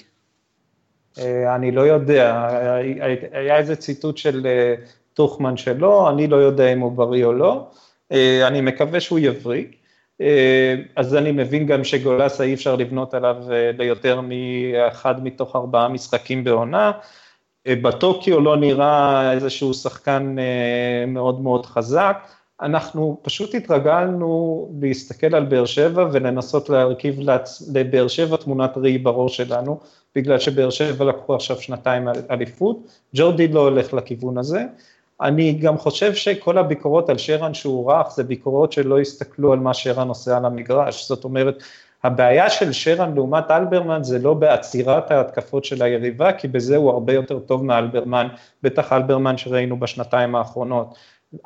אה, 1.17 1.55
אני 1.55 1.71
לא 1.71 1.81
יודע, 1.81 2.47
היה 3.31 3.57
איזה 3.57 3.75
ציטוט 3.75 4.17
של 4.17 4.47
טוחמן 5.13 5.57
שלו, 5.57 6.09
אני 6.09 6.27
לא 6.27 6.35
יודע 6.35 6.73
אם 6.73 6.79
הוא 6.79 6.91
בריא 6.91 7.25
או 7.25 7.33
לא, 7.33 7.67
אני 8.47 8.61
מקווה 8.61 8.99
שהוא 8.99 9.19
יבריא. 9.19 9.65
אז 10.95 11.15
אני 11.15 11.31
מבין 11.31 11.65
גם 11.65 11.83
שגולסה 11.83 12.43
אי 12.43 12.53
אפשר 12.53 12.75
לבנות 12.75 13.13
עליו 13.13 13.35
ליותר 13.77 14.21
מאחד 14.21 15.23
מתוך 15.23 15.55
ארבעה 15.55 15.87
משחקים 15.87 16.43
בעונה. 16.43 16.91
אה, 17.67 17.75
בטוקיו 17.75 18.39
לא 18.39 18.57
נראה 18.57 19.31
איזשהו 19.31 19.73
שחקן 19.73 20.35
אה, 20.39 21.05
מאוד 21.07 21.41
מאוד 21.41 21.65
חזק, 21.65 22.27
אנחנו 22.61 23.19
פשוט 23.21 23.55
התרגלנו 23.55 24.69
להסתכל 24.81 25.35
על 25.35 25.45
באר 25.45 25.65
שבע 25.65 26.07
ולנסות 26.11 26.69
להרכיב 26.69 27.19
לבאר 27.73 28.07
שבע 28.07 28.37
תמונת 28.37 28.77
ראי 28.77 28.97
בראש 28.97 29.37
שלנו, 29.37 29.79
בגלל 30.15 30.39
שבאר 30.39 30.69
שבע 30.69 31.05
לקחו 31.05 31.35
עכשיו 31.35 31.57
שנתיים 31.57 32.07
אליפות, 32.31 32.77
ג'ורדי 33.15 33.47
לא 33.47 33.59
הולך 33.59 33.93
לכיוון 33.93 34.37
הזה. 34.37 34.63
אני 35.21 35.53
גם 35.53 35.77
חושב 35.77 36.13
שכל 36.13 36.57
הביקורות 36.57 37.09
על 37.09 37.17
שרן 37.17 37.53
שהוא 37.53 37.91
רך, 37.91 38.11
זה 38.11 38.23
ביקורות 38.23 38.71
שלא 38.71 38.99
הסתכלו 38.99 39.53
על 39.53 39.59
מה 39.59 39.73
שרן 39.73 40.07
עושה 40.07 40.37
על 40.37 40.45
המגרש, 40.45 41.07
זאת 41.07 41.23
אומרת, 41.23 41.63
הבעיה 42.03 42.49
של 42.49 42.71
שרן 42.71 43.15
לעומת 43.15 43.51
אלברמן 43.51 44.03
זה 44.03 44.19
לא 44.19 44.33
בעצירת 44.33 45.11
ההתקפות 45.11 45.65
של 45.65 45.81
היריבה, 45.81 46.33
כי 46.33 46.47
בזה 46.47 46.77
הוא 46.77 46.91
הרבה 46.91 47.13
יותר 47.13 47.39
טוב 47.39 47.65
מאלברמן, 47.65 48.27
בטח 48.63 48.93
אלברמן 48.93 49.37
שראינו 49.37 49.79
בשנתיים 49.79 50.35
האחרונות. 50.35 50.95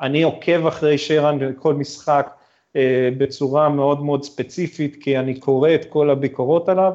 אני 0.00 0.22
עוקב 0.22 0.66
אחרי 0.66 0.98
שרן 0.98 1.38
בכל 1.38 1.74
משחק 1.74 2.30
אה, 2.76 3.08
בצורה 3.18 3.68
מאוד 3.68 4.02
מאוד 4.02 4.24
ספציפית, 4.24 4.96
כי 5.00 5.18
אני 5.18 5.40
קורא 5.40 5.74
את 5.74 5.84
כל 5.84 6.10
הביקורות 6.10 6.68
עליו, 6.68 6.92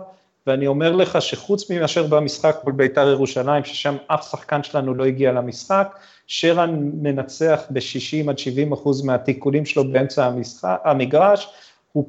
ואני 0.47 0.67
אומר 0.67 0.91
לך 0.91 1.21
שחוץ 1.21 1.71
מאשר 1.71 2.07
במשחק 2.07 2.55
מול 2.63 2.73
בית"ר 2.73 3.09
ירושלים, 3.09 3.63
ששם 3.63 3.95
אף 4.07 4.31
שחקן 4.31 4.63
שלנו 4.63 4.93
לא 4.93 5.05
הגיע 5.05 5.31
למשחק, 5.31 5.95
שרן 6.33 6.91
מנצח 7.01 7.63
ב-60 7.69 8.29
עד 8.29 8.37
70 8.37 8.71
אחוז 8.71 9.05
מהתיקולים 9.05 9.65
שלו 9.65 9.91
באמצע 9.91 10.25
המשחק, 10.25 10.81
המגרש, 10.83 11.53
הוא 11.91 12.05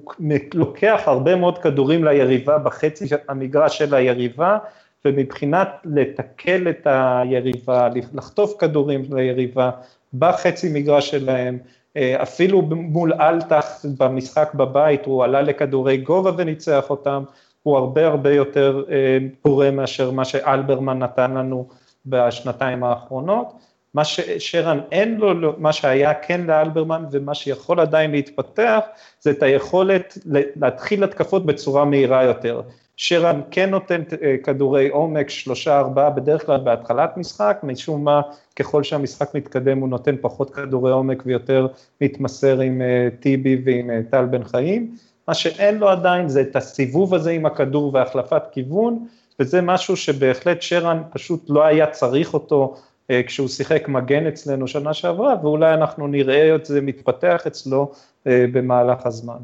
לוקח 0.55 1.03
הרבה 1.07 1.37
מאוד 1.37 1.59
כדורים 1.59 2.05
ליריבה 2.05 2.59
בחצי 2.59 3.05
המגרש 3.29 3.79
של 3.79 3.95
היריבה, 3.95 4.59
ומבחינת 5.05 5.69
לתקל 5.85 6.69
את 6.71 6.87
היריבה, 6.91 7.89
לחטוף 8.15 8.55
כדורים 8.59 9.03
ליריבה 9.11 9.71
בחצי 10.15 10.73
מגרש 10.73 11.11
שלהם, 11.11 11.59
אה, 11.97 12.23
אפילו 12.23 12.63
מול 12.63 13.13
אלטח 13.13 13.85
במשחק 13.99 14.55
בבית 14.55 15.07
הוא 15.07 15.25
עלה 15.25 15.43
לכדורי 15.43 15.97
גובה 15.97 16.31
וניצח 16.37 16.91
אותם, 16.91 17.25
הוא 17.63 17.77
הרבה 17.77 18.07
הרבה 18.07 18.33
יותר 18.33 18.85
אה, 18.91 19.19
פורה 19.43 19.71
מאשר 19.71 20.11
מה 20.11 20.25
שאלברמן 20.25 20.99
נתן 20.99 21.31
לנו 21.31 21.69
בשנתיים 22.07 22.85
האחרונות. 22.85 23.72
מה 23.95 24.05
ששרן 24.05 24.81
אין 24.93 25.15
לו, 25.15 25.35
לא, 25.35 25.55
מה 25.59 25.73
שהיה 25.73 26.15
כן 26.15 26.41
לאלברמן 26.47 27.05
ומה 27.11 27.35
שיכול 27.35 27.81
עדיין 27.81 28.11
להתפתח, 28.11 28.81
זה 29.21 29.31
את 29.31 29.43
היכולת 29.43 30.19
להתחיל 30.57 31.05
התקפות 31.05 31.47
בצורה 31.47 31.85
מהירה 31.85 32.25
יותר. 32.25 32.63
שרן 32.97 33.41
כן 33.51 33.71
נותן 33.71 34.03
אה, 34.23 34.37
כדורי 34.43 34.89
עומק, 34.89 35.31
שלושה 35.31 35.79
ארבעה 35.79 36.11
בדרך 36.11 36.47
כלל 36.47 36.61
בהתחלת 36.61 37.17
משחק, 37.17 37.61
משום 37.63 38.05
מה 38.05 38.21
ככל 38.57 38.83
שהמשחק 38.83 39.35
מתקדם 39.35 39.79
הוא 39.79 39.89
נותן 39.89 40.17
פחות 40.21 40.51
כדורי 40.51 40.93
עומק 40.93 41.23
ויותר 41.27 41.67
מתמסר 42.01 42.61
עם 42.61 42.83
אה, 42.83 43.09
טיבי 43.21 43.63
ועם 43.65 43.91
אה, 43.91 44.01
טל 44.11 44.25
בן 44.25 44.45
חיים. 44.45 44.97
מה 45.29 45.35
שאין 45.35 45.79
לו 45.79 45.89
עדיין 45.89 46.29
זה 46.29 46.41
את 46.41 46.57
הסיבוב 46.57 47.15
הזה 47.15 47.31
עם 47.31 47.47
הכדור 47.47 47.95
והחלפת 47.95 48.43
כיוון, 48.53 49.07
וזה 49.41 49.61
משהו 49.61 49.97
שבהחלט 49.97 50.63
שרן 50.63 51.03
פשוט 51.13 51.45
לא 51.49 51.65
היה 51.65 51.87
צריך 51.87 52.35
אותו 52.35 52.75
כשהוא 53.09 53.49
שיחק 53.49 53.89
מגן 53.89 54.27
אצלנו 54.27 54.69
שנה 54.69 54.95
שעברה, 54.95 55.35
ואולי 55.43 55.75
אנחנו 55.75 56.07
נראה 56.07 56.55
את 56.55 56.65
זה 56.65 56.81
מתפתח 56.81 57.43
אצלו 57.47 57.93
אה, 58.27 58.45
במהלך 58.53 59.07
הזמן. 59.07 59.39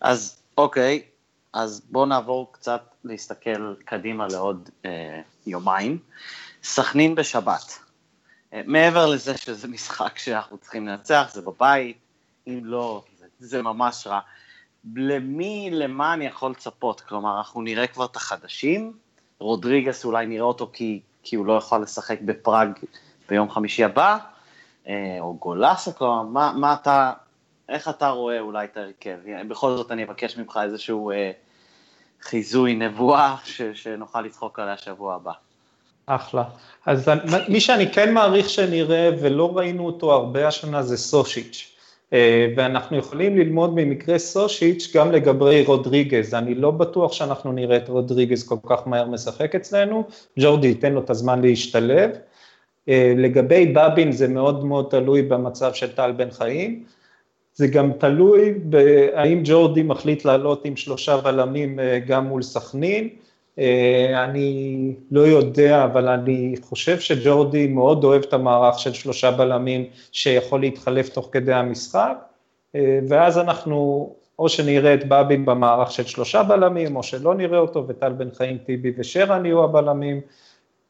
אז 0.00 0.42
אוקיי, 0.58 1.02
אז 1.52 1.82
בואו 1.90 2.06
נעבור 2.06 2.52
קצת 2.52 2.82
להסתכל 3.04 3.74
קדימה 3.84 4.26
לעוד 4.26 4.70
אה, 4.84 5.20
יומיים. 5.46 5.98
סכנין 6.62 7.14
בשבת. 7.14 7.78
אה, 8.52 8.60
מעבר 8.66 9.06
לזה 9.06 9.36
שזה 9.36 9.68
משחק 9.74 10.18
שאנחנו 10.18 10.58
צריכים 10.58 10.88
לנצח, 10.88 11.30
זה 11.32 11.42
בבית, 11.42 11.96
אם 12.46 12.60
לא, 12.64 13.02
זה, 13.18 13.26
זה 13.38 13.62
ממש 13.62 14.06
רע. 14.06 14.20
למי, 14.96 15.68
למה 15.72 16.14
אני 16.14 16.26
יכול 16.26 16.50
לצפות? 16.50 17.00
כלומר, 17.00 17.38
אנחנו 17.38 17.62
נראה 17.62 17.86
כבר 17.86 18.04
את 18.04 18.16
החדשים, 18.16 18.92
רודריגס 19.38 20.04
אולי 20.04 20.26
נראה 20.26 20.44
אותו 20.44 20.70
כי 20.72 21.00
כי 21.22 21.36
הוא 21.36 21.46
לא 21.46 21.52
יכול 21.52 21.82
לשחק 21.82 22.20
בפראג 22.20 22.68
ביום 23.28 23.50
חמישי 23.50 23.84
הבא, 23.84 24.18
אה, 24.88 25.16
או 25.20 25.34
גולסה, 25.34 25.92
כלומר, 25.92 26.22
מה, 26.22 26.52
מה 26.56 26.74
אתה, 26.74 27.12
איך 27.68 27.88
אתה 27.88 28.08
רואה 28.08 28.40
אולי 28.40 28.64
את 28.64 28.76
ההרכב? 28.76 29.16
בכל 29.48 29.76
זאת 29.76 29.90
אני 29.90 30.04
אבקש 30.04 30.36
ממך 30.36 30.60
איזשהו 30.62 31.10
אה, 31.10 31.30
חיזוי, 32.22 32.74
נבואה, 32.74 33.36
ש, 33.44 33.62
שנוכל 33.62 34.20
לצחוק 34.20 34.58
עליה 34.58 34.76
שבוע 34.76 35.14
הבא. 35.14 35.32
אחלה. 36.06 36.44
אז 36.86 37.10
מי 37.48 37.60
שאני 37.60 37.92
כן 37.92 38.14
מעריך 38.14 38.48
שנראה 38.48 39.10
ולא 39.20 39.56
ראינו 39.58 39.86
אותו 39.86 40.12
הרבה 40.12 40.48
השנה 40.48 40.82
זה 40.82 40.96
סושיץ'. 40.96 41.71
אה, 42.12 42.46
ואנחנו 42.56 42.96
יכולים 42.96 43.38
ללמוד 43.38 43.74
ממקרה 43.74 44.18
סושיץ' 44.18 44.92
גם 44.94 45.12
לגבי 45.12 45.64
רודריגז, 45.66 46.34
אני 46.34 46.54
לא 46.54 46.70
בטוח 46.70 47.12
שאנחנו 47.12 47.52
נראה 47.52 47.76
את 47.76 47.88
רודריגז 47.88 48.48
כל 48.48 48.56
כך 48.66 48.88
מהר 48.88 49.06
משחק 49.08 49.54
אצלנו, 49.54 50.04
ג'ורדי 50.38 50.68
ייתן 50.68 50.92
לו 50.92 51.00
את 51.00 51.10
הזמן 51.10 51.42
להשתלב. 51.42 52.10
אה, 52.88 53.12
לגבי 53.16 53.66
בבין 53.66 54.12
זה 54.12 54.28
מאוד 54.28 54.64
מאוד 54.64 54.86
תלוי 54.90 55.22
במצב 55.22 55.74
של 55.74 55.92
טל 55.92 56.12
בן 56.12 56.30
חיים, 56.30 56.84
זה 57.54 57.66
גם 57.66 57.92
תלוי 57.92 58.54
בהאם 58.62 59.40
ג'ורדי 59.44 59.82
מחליט 59.82 60.24
לעלות 60.24 60.64
עם 60.64 60.76
שלושה 60.76 61.16
בלמים 61.16 61.80
אה, 61.80 61.98
גם 61.98 62.26
מול 62.26 62.42
סכנין, 62.42 63.08
אני 64.14 64.94
לא 65.10 65.20
יודע, 65.20 65.84
אבל 65.84 66.08
אני 66.08 66.54
חושב 66.62 67.00
שג'ורדי 67.00 67.66
מאוד 67.66 68.04
אוהב 68.04 68.22
את 68.22 68.32
המערך 68.32 68.78
של 68.78 68.92
שלושה 68.92 69.30
בלמים 69.30 69.84
שיכול 70.12 70.60
להתחלף 70.60 71.08
תוך 71.08 71.28
כדי 71.32 71.52
המשחק, 71.52 72.16
ואז 73.08 73.38
אנחנו 73.38 74.10
או 74.38 74.48
שנראה 74.48 74.94
את 74.94 75.08
בבין 75.08 75.44
במערך 75.44 75.90
של 75.92 76.04
שלושה 76.04 76.42
בלמים, 76.42 76.96
או 76.96 77.02
שלא 77.02 77.34
נראה 77.34 77.58
אותו, 77.58 77.84
וטל 77.88 78.12
בן 78.12 78.28
חיים, 78.30 78.58
טיבי 78.58 78.92
ושרן 78.98 79.46
יהיו 79.46 79.64
הבלמים. 79.64 80.20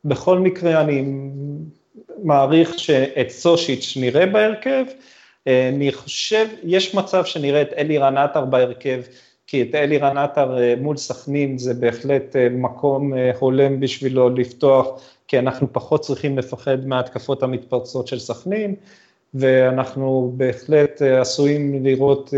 בכל 0.05 0.39
מקרה 0.39 0.81
אני 0.81 1.05
מעריך 2.23 2.79
שאת 2.79 3.31
סושיץ' 3.31 3.97
נראה 4.01 4.27
בהרכב, 4.27 4.85
אני 5.47 5.93
חושב, 5.93 6.47
יש 6.63 6.95
מצב 6.95 7.25
שנראה 7.25 7.63
את 7.63 7.73
אלירן 7.77 8.17
עטר 8.17 8.45
בהרכב, 8.45 9.01
כי 9.53 9.63
את 9.63 9.75
אלירן 9.75 10.19
עטר 10.19 10.59
אה, 10.59 10.75
מול 10.81 10.97
סכנין 10.97 11.59
זה 11.59 11.75
בהחלט 11.75 12.37
אה, 12.37 12.49
מקום 12.51 13.15
אה, 13.15 13.31
הולם 13.39 13.81
בשבילו 13.81 14.31
לפתוח, 14.31 14.87
כי 15.29 15.39
אנחנו 15.39 15.73
פחות 15.73 16.01
צריכים 16.01 16.39
לפחד 16.39 16.87
מההתקפות 16.87 17.43
המתפרצות 17.43 18.09
של 18.09 18.19
סכנין, 18.19 18.75
ואנחנו 19.35 20.33
בהחלט 20.37 21.03
עשויים 21.03 21.85
לראות 21.85 22.35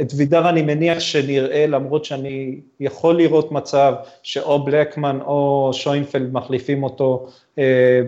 את 0.00 0.12
וידר 0.16 0.48
אני 0.48 0.62
מניח 0.62 1.00
שנראה, 1.00 1.66
למרות 1.66 2.04
שאני 2.04 2.60
יכול 2.80 3.16
לראות 3.16 3.52
מצב 3.52 3.94
שאו 4.22 4.64
בלקמן 4.64 5.18
או 5.20 5.70
שוינפלד 5.72 6.32
מחליפים 6.32 6.82
אותו 6.82 7.26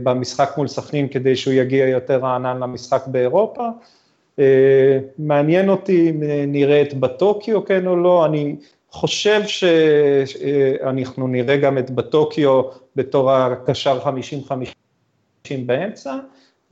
במשחק 0.03 0.55
מול 0.57 0.69
סכנין 0.69 1.09
כדי 1.09 1.37
שהוא 1.37 1.55
יגיע 1.55 1.89
יותר 1.89 2.19
רענן 2.19 2.59
למשחק 2.59 3.03
באירופה. 3.07 3.69
אה, 4.39 4.99
מעניין 5.19 5.69
אותי 5.69 6.11
אם 6.11 6.23
נראה 6.47 6.83
את 6.83 6.95
בטוקיו 6.95 7.65
כן 7.65 7.87
או 7.87 7.97
לא, 7.97 8.25
אני 8.27 8.57
חושב 8.91 9.41
שאנחנו 10.27 11.29
נראה 11.29 11.57
גם 11.57 11.79
את 11.79 11.91
בטוקיו 11.91 12.63
בתור 12.97 13.33
הקשר 13.33 14.01
50-50 14.05 15.51
באמצע, 15.67 16.17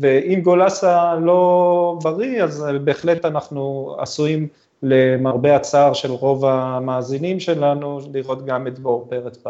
ואם 0.01 0.41
גולסה 0.41 1.15
לא 1.15 1.99
בריא, 2.03 2.43
אז 2.43 2.65
בהחלט 2.85 3.25
אנחנו 3.25 3.95
עשויים 3.99 4.49
למרבה 4.83 5.57
הצער 5.57 5.93
של 5.93 6.11
רוב 6.11 6.45
המאזינים 6.45 7.41
שלנו, 7.41 8.01
לראות 8.13 8.47
גם 8.47 8.67
את 8.67 8.79
דור 8.79 9.09
פרץ 9.11 9.45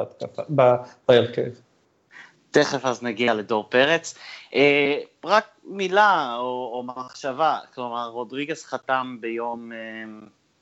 בהרכב. 1.08 1.50
תכף 2.50 2.84
אז 2.84 3.02
נגיע 3.02 3.34
לדור 3.34 3.66
פרץ. 3.68 4.14
אה, 4.54 4.98
רק 5.24 5.44
מילה 5.64 6.36
או, 6.36 6.70
או 6.74 6.82
מחשבה, 6.82 7.58
כלומר 7.74 8.08
רודריגס 8.08 8.64
חתם 8.64 9.16
ביום, 9.20 9.72
אה, 9.72 9.78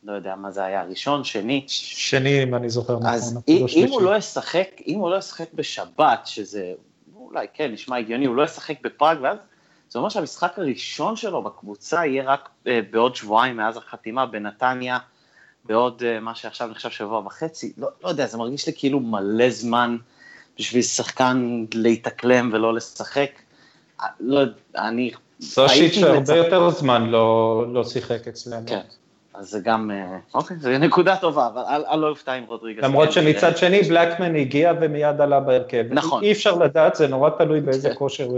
לא 0.04 0.12
יודע 0.12 0.36
מה 0.36 0.50
זה 0.50 0.64
היה, 0.64 0.84
ראשון, 0.84 1.24
שני. 1.24 1.64
שני 1.68 2.42
אם 2.42 2.54
אני 2.54 2.70
זוכר 2.70 2.96
נכון. 2.96 3.06
אז 3.06 3.38
אם, 3.48 3.66
אם 3.76 3.88
הוא 3.90 4.02
לא 4.02 4.16
ישחק, 4.16 4.68
אם 4.86 4.98
הוא 4.98 5.10
לא 5.10 5.16
ישחק 5.16 5.52
בשבת, 5.54 6.26
שזה 6.26 6.72
אולי 7.16 7.46
כן 7.54 7.72
נשמע 7.72 7.96
הגיוני, 7.96 8.26
הוא 8.26 8.36
לא 8.36 8.42
ישחק 8.42 8.80
בפראג, 8.82 9.18
ואז 9.22 9.38
זה 9.88 9.98
אומר 9.98 10.08
שהמשחק 10.08 10.58
הראשון 10.58 11.16
שלו 11.16 11.42
בקבוצה 11.42 12.06
יהיה 12.06 12.24
רק 12.24 12.48
אה, 12.66 12.80
בעוד 12.90 13.16
שבועיים 13.16 13.56
מאז 13.56 13.76
החתימה 13.76 14.26
בנתניה, 14.26 14.98
בעוד 15.64 16.02
מה 16.20 16.34
שעכשיו 16.34 16.68
נחשב 16.68 16.90
שבוע 16.90 17.18
וחצי, 17.18 17.72
לא, 17.76 17.88
לא 18.04 18.08
יודע, 18.08 18.26
זה 18.26 18.38
מרגיש 18.38 18.66
לי 18.66 18.72
כאילו 18.76 19.00
מלא 19.00 19.50
זמן 19.50 19.96
בשביל 20.58 20.82
שחקן 20.82 21.64
להתאקלם 21.74 22.50
ולא 22.52 22.74
לשחק. 22.74 23.30
אה, 24.02 24.06
לא, 24.20 24.42
אני... 24.76 25.10
סושיץ' 25.40 26.02
הרבה 26.02 26.36
יותר 26.36 26.70
זמן 26.70 27.10
לא, 27.10 27.64
לא 27.72 27.84
שיחק 27.84 28.28
אצלנו. 28.28 28.66
כן. 28.66 28.80
אז 29.34 29.50
זה 29.50 29.58
גם, 29.64 29.90
אוקיי, 30.34 30.56
זו 30.56 30.70
נקודה 30.70 31.16
טובה, 31.16 31.46
אבל 31.46 31.62
אני 31.90 32.00
לא 32.00 32.08
אופתע 32.08 32.32
עם 32.32 32.44
רודריגז. 32.44 32.84
למרות 32.84 33.08
כן, 33.08 33.14
שמצד 33.14 33.56
שני 33.56 33.82
בלקמן 33.82 34.36
הגיע 34.36 34.72
ומיד 34.80 35.20
עלה 35.20 35.40
בהרכב. 35.40 35.84
נכון. 35.90 36.22
אי 36.22 36.32
אפשר 36.32 36.58
לדעת, 36.58 36.94
זה 36.94 37.06
נורא 37.06 37.30
תלוי 37.30 37.60
באיזה 37.60 37.88
כן. 37.88 37.94
כושר 37.94 38.28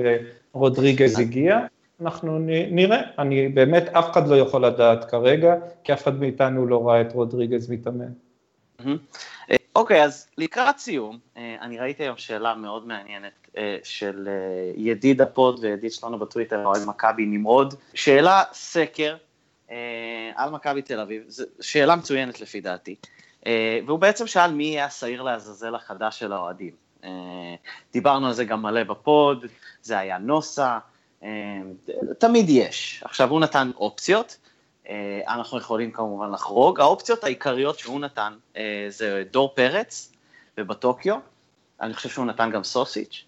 רודריגז 0.53 1.19
הגיע, 1.19 1.61
אנחנו 2.03 2.39
נראה, 2.71 3.01
אני 3.19 3.49
באמת, 3.49 3.89
אף 3.89 4.11
אחד 4.11 4.29
לא 4.29 4.37
יכול 4.37 4.67
לדעת 4.67 5.11
כרגע, 5.11 5.55
כי 5.85 5.93
אף 5.93 6.03
אחד 6.03 6.21
מאיתנו 6.21 6.67
לא 6.67 6.89
ראה 6.89 7.01
את 7.01 7.13
רודריגז 7.13 7.71
מתאמן. 7.71 8.13
אה, 9.77 9.81
אוקיי, 9.81 10.05
אז 10.05 10.27
לקראת 10.39 10.79
סיום, 10.79 11.19
אה, 11.37 11.57
אני 11.61 11.79
ראיתי 11.79 12.03
היום 12.03 12.17
שאלה 12.17 12.55
מאוד 12.55 12.87
מעניינת 12.87 13.33
אה, 13.57 13.77
של 13.85 14.29
ידיד 14.77 15.21
ה 15.21 15.30
pod 15.30 15.59
וידיד 15.63 15.93
שלנו 15.93 16.19
בטוויטר, 16.19 16.65
אוהד 16.65 16.83
מכבי 16.87 17.27
נמרוד, 17.27 17.75
שאלה 17.95 18.43
סקר 18.53 19.17
על 20.37 20.51
מכבי 20.51 20.83
תל 20.83 21.01
אביב, 21.01 21.23
שאלה 21.61 21.97
מצוינת 21.97 22.41
לפי 22.41 22.61
דעתי, 22.61 22.95
והוא 23.87 23.99
בעצם 23.99 24.27
שאל 24.27 24.53
מי 24.53 24.65
יהיה 24.65 24.85
השעיר 24.85 25.23
לעזאזל 25.23 25.75
החדש 25.75 26.19
של 26.19 26.33
האוהדים. 26.33 26.73
דיברנו 27.93 28.27
על 28.27 28.33
זה 28.33 28.45
גם 28.45 28.63
מלא 28.63 28.83
ב 28.83 28.96
pod, 28.96 29.47
זה 29.83 29.99
היה 29.99 30.19
נושא, 30.19 30.79
אה, 31.23 31.61
תמיד 32.19 32.47
יש. 32.49 33.03
עכשיו, 33.05 33.31
הוא 33.31 33.41
נתן 33.41 33.71
אופציות, 33.77 34.37
אה, 34.37 34.52
אנחנו 35.29 35.59
יכולים 35.59 35.93
כמובן 35.93 36.33
לחרוג. 36.33 36.81
האופציות 36.81 37.25
העיקריות 37.25 37.79
שהוא 37.79 38.01
נתן 38.01 38.33
אה, 38.57 38.87
זה 38.89 39.25
דור 39.31 39.55
פרץ 39.55 40.13
ובטוקיו, 40.59 41.19
אני 41.81 41.95
חושב 41.95 42.09
שהוא 42.09 42.27
נתן 42.27 42.51
גם 42.51 42.65
סוסיץ', 42.65 43.25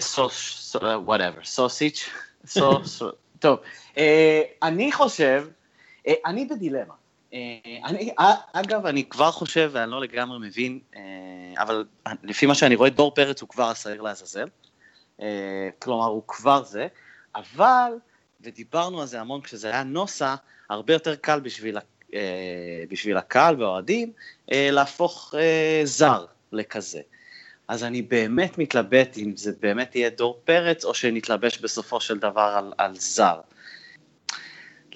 סוס, 0.00 0.76
whatever, 1.04 1.44
סוסיץ', 1.44 2.10
טוב, 3.38 3.58
אני 4.62 4.92
חושב, 4.92 5.48
אני 6.26 6.44
בדילמה. 6.44 6.94
אני, 7.84 8.14
אגב, 8.52 8.86
אני 8.86 9.04
כבר 9.04 9.30
חושב, 9.30 9.70
ואני 9.72 9.90
לא 9.90 10.00
לגמרי 10.00 10.38
מבין, 10.40 10.78
אבל 11.58 11.84
לפי 12.22 12.46
מה 12.46 12.54
שאני 12.54 12.74
רואה, 12.74 12.90
דור 12.90 13.14
פרץ 13.14 13.40
הוא 13.40 13.48
כבר 13.48 13.64
השעיר 13.64 14.02
לעזאזל. 14.02 14.46
אה, 15.22 15.68
כלומר 15.78 16.06
הוא 16.06 16.22
כבר 16.28 16.64
זה, 16.64 16.86
אבל, 17.36 17.92
ודיברנו 18.42 19.00
על 19.00 19.06
זה 19.06 19.20
המון 19.20 19.40
כשזה 19.40 19.68
היה 19.68 19.82
נוסה, 19.82 20.34
הרבה 20.70 20.92
יותר 20.92 21.14
קל 21.14 21.40
בשביל, 21.40 21.78
אה, 22.14 22.84
בשביל 22.90 23.16
הקהל 23.16 23.62
והאוהדים 23.62 24.12
אה, 24.52 24.68
להפוך 24.70 25.34
זר 25.84 26.24
לכזה. 26.52 27.00
אז 27.68 27.84
אני 27.84 28.02
באמת 28.02 28.58
מתלבט 28.58 29.18
אם 29.18 29.32
זה 29.36 29.52
באמת 29.60 29.96
יהיה 29.96 30.10
דור 30.10 30.40
פרץ, 30.44 30.84
או 30.84 30.94
שנתלבש 30.94 31.58
בסופו 31.58 32.00
של 32.00 32.18
דבר 32.18 32.40
על, 32.40 32.72
על 32.78 32.94
זר. 32.94 33.40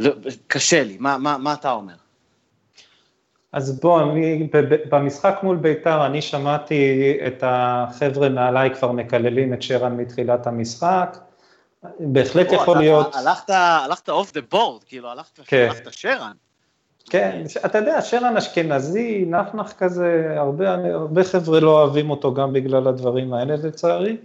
לא, 0.00 0.10
קשה 0.46 0.84
לי, 0.84 0.96
מה, 1.00 1.18
מה, 1.18 1.38
מה 1.38 1.52
אתה 1.52 1.70
אומר? 1.70 1.94
אז 3.52 3.80
בוא, 3.80 4.02
אני, 4.02 4.48
במשחק 4.90 5.38
מול 5.42 5.56
ביתר 5.56 6.06
אני 6.06 6.22
שמעתי 6.22 7.12
את 7.26 7.44
החבר'ה 7.46 8.28
מעליי 8.28 8.74
כבר 8.74 8.92
מקללים 8.92 9.54
את 9.54 9.62
שרן 9.62 9.96
מתחילת 9.96 10.46
המשחק, 10.46 11.18
בהחלט 12.00 12.52
יכול 12.52 12.74
אתה, 12.74 12.80
להיות... 12.80 13.14
הלכת, 13.14 13.50
הלכת 13.50 14.08
אוף 14.08 14.32
דה 14.32 14.40
בורד, 14.50 14.84
כאילו 14.84 15.10
הלכת, 15.10 15.40
כן. 15.46 15.68
שרן. 15.90 16.32
כן, 17.10 17.42
אתה 17.66 17.78
יודע, 17.78 18.02
שרן 18.02 18.36
אשכנזי, 18.36 19.24
נחנח 19.28 19.72
כזה, 19.78 20.34
הרבה, 20.36 20.74
הרבה 20.74 21.24
חבר'ה 21.24 21.60
לא 21.60 21.70
אוהבים 21.82 22.10
אותו 22.10 22.34
גם 22.34 22.52
בגלל 22.52 22.88
הדברים 22.88 23.34
האלה 23.34 23.56
לצערי. 23.56 24.16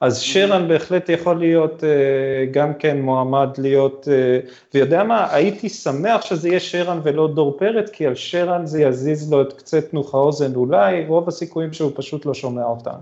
אז 0.00 0.20
שרן 0.20 0.68
בהחלט 0.68 1.08
יכול 1.08 1.38
להיות 1.38 1.84
אה, 1.84 2.46
גם 2.50 2.74
כן 2.74 3.00
מועמד 3.00 3.48
להיות, 3.58 4.08
אה, 4.10 4.38
ויודע 4.74 5.04
מה, 5.04 5.34
הייתי 5.34 5.68
שמח 5.68 6.22
שזה 6.22 6.48
יהיה 6.48 6.60
שרן 6.60 7.00
ולא 7.02 7.28
דור 7.34 7.56
פרץ, 7.58 7.90
כי 7.90 8.06
על 8.06 8.14
שרן 8.14 8.66
זה 8.66 8.82
יזיז 8.82 9.32
לו 9.32 9.42
את 9.42 9.52
קצה 9.52 9.80
תנוך 9.80 10.14
האוזן 10.14 10.54
אולי, 10.54 11.06
רוב 11.06 11.28
הסיכויים 11.28 11.72
שהוא 11.72 11.92
פשוט 11.94 12.26
לא 12.26 12.34
שומע 12.34 12.64
אותם. 12.64 12.98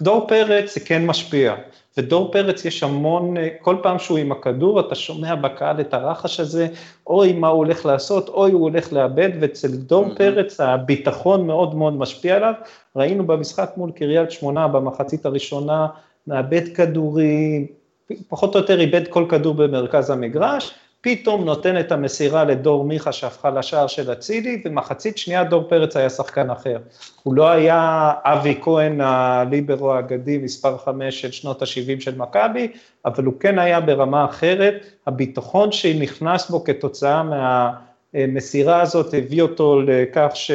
דור 0.00 0.28
פרץ 0.28 0.74
זה 0.74 0.80
כן 0.80 1.06
משפיע, 1.06 1.54
ודור 1.96 2.32
פרץ 2.32 2.64
יש 2.64 2.82
המון, 2.82 3.34
כל 3.60 3.76
פעם 3.82 3.98
שהוא 3.98 4.18
עם 4.18 4.32
הכדור 4.32 4.80
אתה 4.80 4.94
שומע 4.94 5.34
בקהל 5.34 5.80
את 5.80 5.94
הרחש 5.94 6.40
הזה, 6.40 6.68
אוי 7.06 7.32
מה 7.32 7.48
הוא 7.48 7.58
הולך 7.58 7.86
לעשות, 7.86 8.28
אוי 8.28 8.52
הוא 8.52 8.62
הולך 8.62 8.92
לאבד, 8.92 9.30
ואצל 9.40 9.68
דור 9.68 10.06
mm-hmm. 10.06 10.18
פרץ 10.18 10.60
הביטחון 10.60 11.46
מאוד 11.46 11.74
מאוד 11.74 11.96
משפיע 11.96 12.36
עליו, 12.36 12.52
ראינו 12.96 13.26
במשחק 13.26 13.70
מול 13.76 13.90
קריית 13.90 14.30
שמונה 14.30 14.68
במחצית 14.68 15.26
הראשונה, 15.26 15.86
מאבד 16.26 16.74
כדורים, 16.74 17.66
פחות 18.28 18.54
או 18.54 18.60
יותר 18.60 18.80
איבד 18.80 19.08
כל 19.08 19.26
כדור 19.28 19.54
במרכז 19.54 20.10
המגרש, 20.10 20.74
פתאום 21.08 21.44
נותן 21.44 21.80
את 21.80 21.92
המסירה 21.92 22.44
לדור 22.44 22.84
מיכה 22.84 23.12
שהפכה 23.12 23.50
לשער 23.50 23.86
של 23.86 24.12
אצילי, 24.12 24.62
ומחצית 24.64 25.18
שנייה 25.18 25.44
דור 25.44 25.64
פרץ 25.68 25.96
היה 25.96 26.10
שחקן 26.10 26.50
אחר. 26.50 26.76
הוא 27.22 27.34
לא 27.34 27.48
היה 27.48 28.12
אבי 28.24 28.58
כהן 28.62 29.00
הליברו 29.00 29.92
האגדי 29.92 30.38
מספר 30.38 30.78
5 30.78 31.20
של 31.20 31.30
שנות 31.30 31.62
ה-70 31.62 32.00
של 32.00 32.16
מכבי, 32.16 32.68
אבל 33.04 33.24
הוא 33.24 33.34
כן 33.40 33.58
היה 33.58 33.80
ברמה 33.80 34.24
אחרת, 34.24 34.86
הביטחון 35.06 35.72
שנכנס 35.72 36.50
בו 36.50 36.64
כתוצאה 36.64 37.22
מהמסירה 38.14 38.80
הזאת 38.80 39.14
הביא 39.14 39.42
אותו 39.42 39.82
לכך 39.82 40.30
ש... 40.34 40.50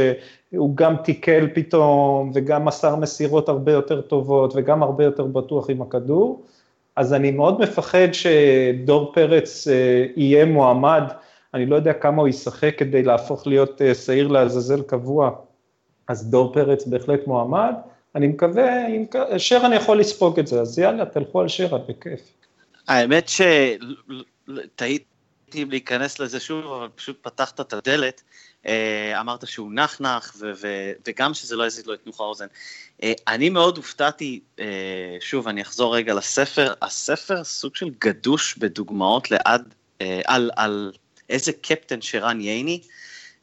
הוא 0.55 0.75
גם 0.75 0.95
תיקל 0.95 1.47
פתאום, 1.53 2.31
וגם 2.33 2.65
מסר 2.65 2.95
מסירות 2.95 3.49
הרבה 3.49 3.71
יותר 3.71 4.01
טובות, 4.01 4.53
וגם 4.55 4.83
הרבה 4.83 5.03
יותר 5.03 5.25
בטוח 5.25 5.69
עם 5.69 5.81
הכדור. 5.81 6.43
אז 7.01 7.13
אני 7.13 7.31
מאוד 7.31 7.61
מפחד 7.61 8.07
שדור 8.11 9.13
פרץ 9.13 9.67
אה, 9.67 10.05
יהיה 10.15 10.45
מועמד, 10.45 11.03
אני 11.53 11.65
לא 11.65 11.75
יודע 11.75 11.93
כמה 11.93 12.21
הוא 12.21 12.27
ישחק 12.27 12.75
כדי 12.77 13.03
להפוך 13.03 13.47
להיות 13.47 13.81
אה, 13.81 13.95
שעיר 13.95 14.27
לעזאזל 14.27 14.81
קבוע, 14.81 15.31
אז 16.07 16.29
דור 16.29 16.53
פרץ 16.53 16.87
בהחלט 16.87 17.27
מועמד, 17.27 17.73
אני 18.15 18.27
מקווה, 18.27 18.71
שרן 19.37 19.73
יכול 19.73 19.99
לספוג 19.99 20.39
את 20.39 20.47
זה, 20.47 20.61
אז 20.61 20.79
יאללה, 20.79 21.05
תלכו 21.05 21.41
על 21.41 21.47
שרן, 21.47 21.81
בכיף. 21.87 22.21
האמת 22.87 23.29
שטעיתי 23.29 25.05
להיכנס 25.65 26.19
לזה 26.19 26.39
שוב, 26.39 26.65
אבל 26.65 26.87
פשוט 26.95 27.17
פתחת 27.21 27.61
את 27.61 27.73
הדלת. 27.73 28.21
אה, 28.67 29.19
אמרת 29.19 29.47
שהוא 29.47 29.71
נחנח, 29.74 30.36
וגם 31.08 31.34
שזה 31.34 31.56
לא 31.56 31.67
יזיד 31.67 31.88
לו 31.88 31.93
את 31.93 32.00
נוח 32.06 32.21
האוזן. 32.21 32.45
אה, 33.04 33.13
אני 33.28 33.50
מאוד 33.50 33.78
הופתעתי, 33.78 34.39
אה, 34.60 34.65
שוב, 35.19 35.47
אני 35.47 35.62
אחזור 35.62 35.95
רגע 35.95 36.13
לספר, 36.13 36.74
הספר 36.82 37.43
סוג 37.43 37.76
של 37.76 37.89
גדוש 38.00 38.58
בדוגמאות 38.58 39.32
לעד, 39.32 39.74
על, 40.26 40.52
על 40.56 40.91
איזה 41.30 41.52
קפטן 41.62 42.02
שרן 42.02 42.41
ייני, 42.41 42.82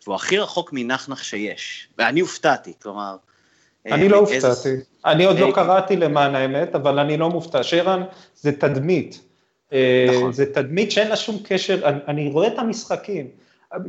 והוא 0.03 0.15
הכי 0.15 0.39
רחוק 0.39 0.71
מנחנח 0.73 1.23
שיש, 1.23 1.89
ואני 1.99 2.21
הופתעתי, 2.21 2.73
כלומר... 2.83 3.17
אני 3.87 4.09
לא 4.09 4.17
הופתעתי, 4.17 4.75
אני 5.05 5.25
עוד 5.25 5.39
לא 5.39 5.53
קראתי 5.55 5.97
למען 5.97 6.35
האמת, 6.35 6.75
אבל 6.75 6.99
אני 6.99 7.17
לא 7.17 7.31
מופתע, 7.31 7.63
שרן 7.63 8.03
זה 8.35 8.53
תדמית. 8.53 9.21
נכון. 10.09 10.33
זה 10.33 10.47
תדמית 10.55 10.93
שאין 10.93 11.09
לה 11.09 11.17
שום 11.17 11.39
קשר, 11.45 11.81
אני 12.09 12.31
רואה 12.31 12.47
את 12.47 12.59
המשחקים. 12.59 13.27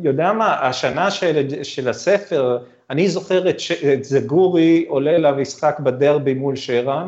יודע 0.04 0.34
מה, 0.34 0.68
השנה 0.68 1.12
של, 1.12 1.64
של 1.64 1.90
הספר, 1.90 2.58
אני 2.90 3.10
זוכר 3.10 3.50
את, 3.50 3.60
ש, 3.60 3.72
את 3.72 4.04
זגורי 4.04 4.86
עולה 4.88 5.18
למשחק 5.18 5.80
בדרבי 5.80 6.34
מול 6.34 6.56
שרן, 6.56 7.08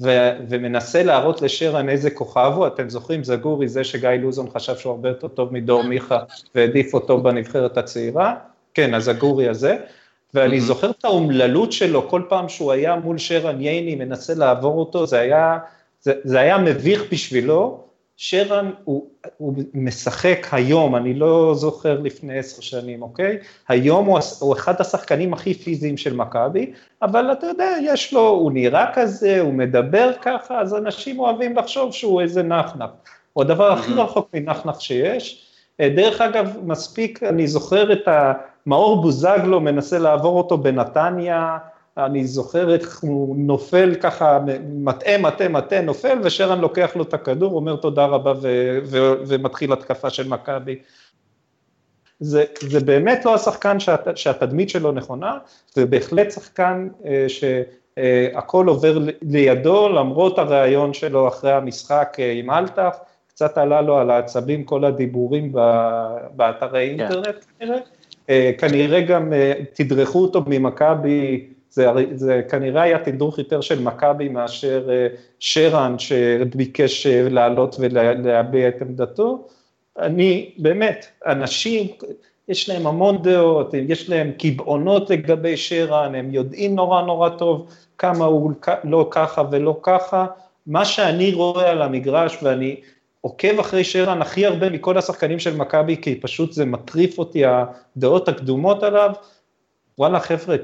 ו, 0.00 0.08
ומנסה 0.48 1.02
להראות 1.02 1.42
לשרן 1.42 1.88
איזה 1.88 2.10
כוכב 2.10 2.52
הוא, 2.56 2.66
אתם 2.66 2.88
זוכרים, 2.88 3.24
זגורי 3.24 3.68
זה 3.68 3.84
שגיא 3.84 4.10
לוזון 4.10 4.50
חשב 4.50 4.76
שהוא 4.76 4.90
הרבה 4.90 5.08
יותר 5.08 5.28
טוב 5.28 5.52
מדור 5.52 5.82
מיכה 5.82 6.18
והעדיף 6.54 6.94
אותו 6.94 7.22
בנבחרת 7.22 7.78
הצעירה, 7.78 8.34
כן, 8.74 8.94
הזגורי 8.94 9.48
הזה, 9.48 9.76
ואני 10.34 10.60
זוכר 10.60 10.90
את 10.90 11.04
האומללות 11.04 11.72
שלו, 11.72 12.08
כל 12.08 12.22
פעם 12.28 12.48
שהוא 12.48 12.72
היה 12.72 12.96
מול 12.96 13.18
שרן 13.18 13.60
ייני, 13.60 13.94
מנסה 13.94 14.34
לעבור 14.34 14.78
אותו, 14.78 15.06
זה 15.06 15.18
היה, 15.18 15.58
זה, 16.00 16.12
זה 16.24 16.40
היה 16.40 16.58
מביך 16.58 17.12
בשבילו, 17.12 17.84
שרן 18.16 18.70
הוא, 18.84 19.10
הוא 19.36 19.54
משחק 19.74 20.46
היום, 20.52 20.96
אני 20.96 21.14
לא 21.14 21.54
זוכר 21.54 22.00
לפני 22.00 22.38
עשר 22.38 22.62
שנים, 22.62 23.02
אוקיי? 23.02 23.38
היום 23.68 24.06
הוא, 24.06 24.18
הוא 24.40 24.54
אחד 24.54 24.80
השחקנים 24.80 25.32
הכי 25.32 25.54
פיזיים 25.54 25.96
של 25.96 26.16
מכבי, 26.16 26.72
אבל 27.02 27.32
אתה 27.32 27.46
יודע, 27.46 27.70
יש 27.82 28.12
לו, 28.12 28.28
הוא 28.28 28.52
נראה 28.52 28.86
כזה, 28.94 29.40
הוא 29.40 29.54
מדבר 29.54 30.12
ככה, 30.22 30.60
אז 30.60 30.74
אנשים 30.74 31.18
אוהבים 31.18 31.56
לחשוב 31.56 31.92
שהוא 31.92 32.20
איזה 32.20 32.42
נחנך. 32.42 32.90
הוא 33.32 33.44
הדבר 33.44 33.72
הכי 33.72 33.92
רחוק 33.92 34.28
מנחנך 34.34 34.80
שיש. 34.80 35.46
אה, 35.80 35.88
דרך 35.88 36.20
אגב, 36.20 36.56
מספיק, 36.62 37.22
אני 37.22 37.46
זוכר 37.46 37.92
את 37.92 38.08
המאור 38.66 39.02
בוזגלו 39.02 39.60
מנסה 39.60 39.98
לעבור 39.98 40.38
אותו 40.38 40.58
בנתניה, 40.58 41.58
אני 41.98 42.26
זוכר 42.26 42.74
איך 42.74 43.00
הוא 43.00 43.36
נופל 43.38 43.94
ככה, 43.94 44.38
מטעה, 44.68 45.18
מטעה, 45.18 45.48
מטעה, 45.48 45.80
נופל, 45.80 46.18
ושרן 46.22 46.60
לוקח 46.60 46.96
לו 46.96 47.02
את 47.02 47.14
הכדור, 47.14 47.54
אומר 47.54 47.76
תודה 47.76 48.06
רבה 48.06 48.32
ו- 48.42 48.78
ו- 48.84 49.14
ומתחיל 49.26 49.72
התקפה 49.72 50.10
של 50.10 50.28
מכבי. 50.28 50.78
זה, 52.20 52.44
זה 52.60 52.80
באמת 52.80 53.24
לא 53.24 53.34
השחקן 53.34 53.80
שהת, 53.80 54.16
שהתדמית 54.16 54.70
שלו 54.70 54.92
נכונה, 54.92 55.38
זה 55.74 55.86
בהחלט 55.86 56.30
שחקן 56.30 56.88
אה, 57.06 57.26
שהכל 57.28 58.66
עובר 58.66 58.98
לידו, 59.22 59.88
למרות 59.88 60.38
הריאיון 60.38 60.94
שלו 60.94 61.28
אחרי 61.28 61.52
המשחק 61.52 62.16
אה, 62.18 62.32
עם 62.32 62.50
אלטח, 62.50 62.96
קצת 63.28 63.58
עלה 63.58 63.82
לו 63.82 63.98
על 63.98 64.10
העצבים 64.10 64.64
כל 64.64 64.84
הדיבורים 64.84 65.52
באתרי 66.32 66.94
כן. 66.96 67.00
אינטרנט, 67.00 67.44
כנראה. 67.58 67.78
אה, 68.30 68.50
כנראה 68.58 69.00
גם 69.00 69.32
אה, 69.32 69.52
תדרכו 69.72 70.22
אותו 70.22 70.42
ממכבי 70.46 71.46
זה, 71.74 71.86
זה 72.14 72.42
כנראה 72.50 72.82
היה 72.82 72.98
תדרוך 72.98 73.38
יותר 73.38 73.60
של 73.60 73.82
מכבי 73.82 74.28
מאשר 74.28 74.90
אה, 74.90 75.06
שרן 75.38 75.98
שביקש 75.98 77.06
אה, 77.06 77.28
לעלות 77.28 77.76
ולהביע 77.78 78.68
את 78.68 78.82
עמדתו. 78.82 79.48
אני, 79.98 80.50
באמת, 80.58 81.06
אנשים, 81.26 81.86
יש 82.48 82.68
להם 82.68 82.86
המון 82.86 83.22
דעות, 83.22 83.74
יש 83.74 84.10
להם 84.10 84.32
קבעונות 84.38 85.10
לגבי 85.10 85.56
שרן, 85.56 86.14
הם 86.14 86.34
יודעים 86.34 86.74
נורא 86.74 87.02
נורא 87.02 87.28
טוב 87.28 87.70
כמה 87.98 88.24
הוא 88.24 88.52
לא 88.84 89.08
ככה 89.10 89.42
ולא 89.50 89.78
ככה. 89.82 90.26
מה 90.66 90.84
שאני 90.84 91.34
רואה 91.34 91.70
על 91.70 91.82
המגרש, 91.82 92.38
ואני 92.42 92.76
עוקב 93.20 93.58
אחרי 93.60 93.84
שרן 93.84 94.22
הכי 94.22 94.46
הרבה 94.46 94.70
מכל 94.70 94.98
השחקנים 94.98 95.38
של 95.38 95.56
מכבי, 95.56 95.96
כי 95.96 96.14
פשוט 96.20 96.52
זה 96.52 96.64
מטריף 96.64 97.18
אותי 97.18 97.42
הדעות 97.44 98.28
הקדומות 98.28 98.82
עליו, 98.82 99.10
וואלה 99.98 100.20
חבר'ה, 100.20 100.56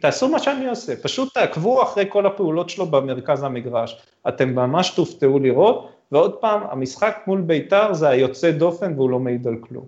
תעשו 0.00 0.28
מה 0.28 0.38
שאני 0.38 0.68
עושה, 0.68 0.96
פשוט 0.96 1.34
תעקבו 1.34 1.82
אחרי 1.82 2.04
כל 2.08 2.26
הפעולות 2.26 2.70
שלו 2.70 2.86
במרכז 2.86 3.42
המגרש, 3.42 4.02
אתם 4.28 4.54
ממש 4.54 4.90
תופתעו 4.90 5.38
לראות, 5.38 5.92
ועוד 6.12 6.34
פעם, 6.34 6.60
המשחק 6.70 7.18
מול 7.26 7.40
בית"ר 7.40 7.94
זה 7.94 8.08
היוצא 8.08 8.50
דופן 8.50 8.92
והוא 8.92 9.10
לא 9.10 9.18
מעיד 9.18 9.46
על 9.46 9.56
כלום. 9.60 9.86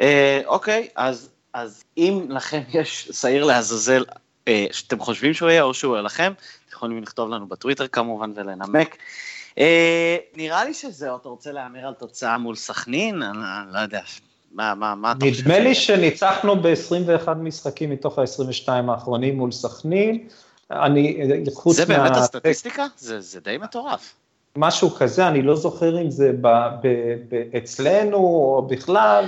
אה, 0.00 0.40
אוקיי, 0.46 0.88
אז, 0.96 1.30
אז 1.52 1.84
אם 1.96 2.26
לכם 2.28 2.60
יש 2.68 3.08
שעיר 3.12 3.44
לעזאזל 3.44 4.04
אה, 4.48 4.66
שאתם 4.72 4.98
חושבים 4.98 5.34
שהוא 5.34 5.50
יהיה 5.50 5.62
או 5.62 5.74
שהוא 5.74 5.94
יהיה 5.94 6.02
לכם, 6.02 6.32
אתם 6.66 6.72
יכולים 6.72 7.02
לכתוב 7.02 7.30
לנו 7.30 7.46
בטוויטר 7.46 7.86
כמובן 7.86 8.32
ולנמק. 8.36 8.96
אה, 9.58 10.16
נראה 10.36 10.64
לי 10.64 10.74
שזהו, 10.74 11.16
אתה 11.16 11.28
רוצה 11.28 11.52
להמר 11.52 11.86
על 11.86 11.94
תוצאה 11.94 12.38
מול 12.38 12.56
סכנין? 12.56 13.22
אני 13.22 13.72
לא 13.72 13.78
יודע, 13.78 14.00
מה, 14.54 14.74
מה, 14.74 14.94
מה 14.94 15.12
אתה 15.12 15.26
חושב? 15.30 15.42
נדמה 15.42 15.58
לי 15.58 15.74
שניצחנו 15.74 16.56
ב-21 16.62 17.28
משחקים 17.34 17.90
מתוך 17.90 18.18
ה-22 18.18 18.68
האחרונים 18.68 19.36
מול 19.36 19.52
סכנין. 19.52 20.28
אני, 20.70 21.44
חוץ 21.54 21.78
מה... 21.78 21.86
זה 21.86 21.92
באמת 21.92 22.16
הסטטיסטיקה? 22.16 22.86
זה, 22.96 23.20
זה 23.20 23.40
די 23.40 23.58
מטורף. 23.58 24.14
משהו 24.56 24.90
כזה, 24.90 25.28
אני 25.28 25.42
לא 25.42 25.56
זוכר 25.56 26.00
אם 26.02 26.10
זה 26.10 26.32
ב, 26.40 26.48
ב, 26.82 26.88
ב, 27.28 27.42
אצלנו 27.56 28.16
או 28.16 28.66
בכלל. 28.70 29.24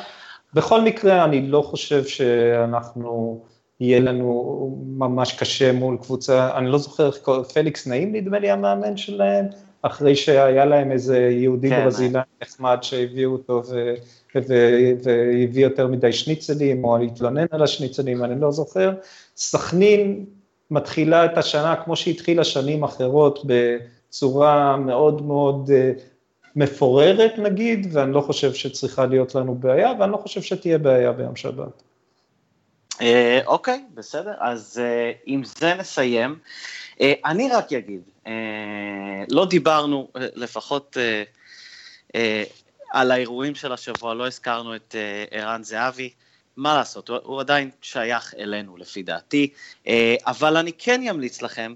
בכל 0.54 0.80
מקרה, 0.80 1.24
אני 1.24 1.46
לא 1.46 1.62
חושב 1.62 2.04
שאנחנו, 2.04 3.40
יהיה 3.80 4.00
לנו 4.00 4.84
ממש 4.86 5.32
קשה 5.32 5.72
מול 5.72 5.96
קבוצה, 6.02 6.56
אני 6.56 6.70
לא 6.70 6.78
זוכר 6.78 7.06
איך 7.06 7.18
קוראים, 7.18 7.44
פליקס 7.44 7.86
נעים 7.86 8.12
נדמה 8.12 8.38
לי 8.38 8.50
המאמן 8.50 8.96
שלהם, 8.96 9.46
אחרי 9.86 10.16
שהיה 10.16 10.64
להם 10.64 10.92
איזה 10.92 11.18
יהודי 11.18 11.68
כן, 11.68 11.84
ברזילאי 11.84 12.22
נחמד 12.42 12.78
שהביאו 12.82 13.32
אותו 13.32 13.62
ו... 13.70 13.94
והביא 14.34 15.64
יותר 15.64 15.86
מדי 15.86 16.12
שניצלים, 16.12 16.84
או 16.84 16.98
התלונן 16.98 17.46
על 17.50 17.62
השניצלים, 17.62 18.24
אני 18.24 18.40
לא 18.40 18.52
זוכר. 18.52 18.92
סכנין 19.36 20.24
מתחילה 20.70 21.24
את 21.24 21.38
השנה 21.38 21.76
כמו 21.84 21.96
שהתחילה 21.96 22.44
שנים 22.44 22.84
אחרות, 22.84 23.44
בצורה 23.46 24.76
מאוד 24.76 25.22
מאוד 25.22 25.70
אה, 25.74 25.92
מפוררת 26.56 27.38
נגיד, 27.38 27.86
ואני 27.92 28.12
לא 28.12 28.20
חושב 28.20 28.52
שצריכה 28.52 29.06
להיות 29.06 29.34
לנו 29.34 29.54
בעיה, 29.54 29.92
ואני 30.00 30.12
לא 30.12 30.16
חושב 30.16 30.42
שתהיה 30.42 30.78
בעיה 30.78 31.12
ביום 31.12 31.36
שבת. 31.36 31.82
אה, 33.00 33.40
אוקיי, 33.46 33.84
בסדר, 33.94 34.34
אז 34.40 34.80
אה, 34.84 35.12
עם 35.26 35.42
זה 35.44 35.74
נסיים. 35.74 36.38
אני 37.00 37.48
רק 37.52 37.72
אגיד, 37.72 38.00
לא 39.28 39.46
דיברנו, 39.46 40.10
לפחות 40.14 40.96
על 42.90 43.10
האירועים 43.10 43.54
של 43.54 43.72
השבוע, 43.72 44.14
לא 44.14 44.26
הזכרנו 44.26 44.76
את 44.76 44.94
אה, 44.98 45.24
ערן 45.30 45.62
זהבי, 45.62 46.10
מה 46.56 46.74
לעשות, 46.74 47.08
הוא, 47.08 47.18
הוא 47.22 47.40
עדיין 47.40 47.70
שייך 47.82 48.34
אלינו 48.38 48.76
לפי 48.76 49.02
דעתי, 49.02 49.52
אה, 49.86 50.14
אבל 50.26 50.56
אני 50.56 50.72
כן 50.72 51.08
אמליץ 51.10 51.42
לכם 51.42 51.74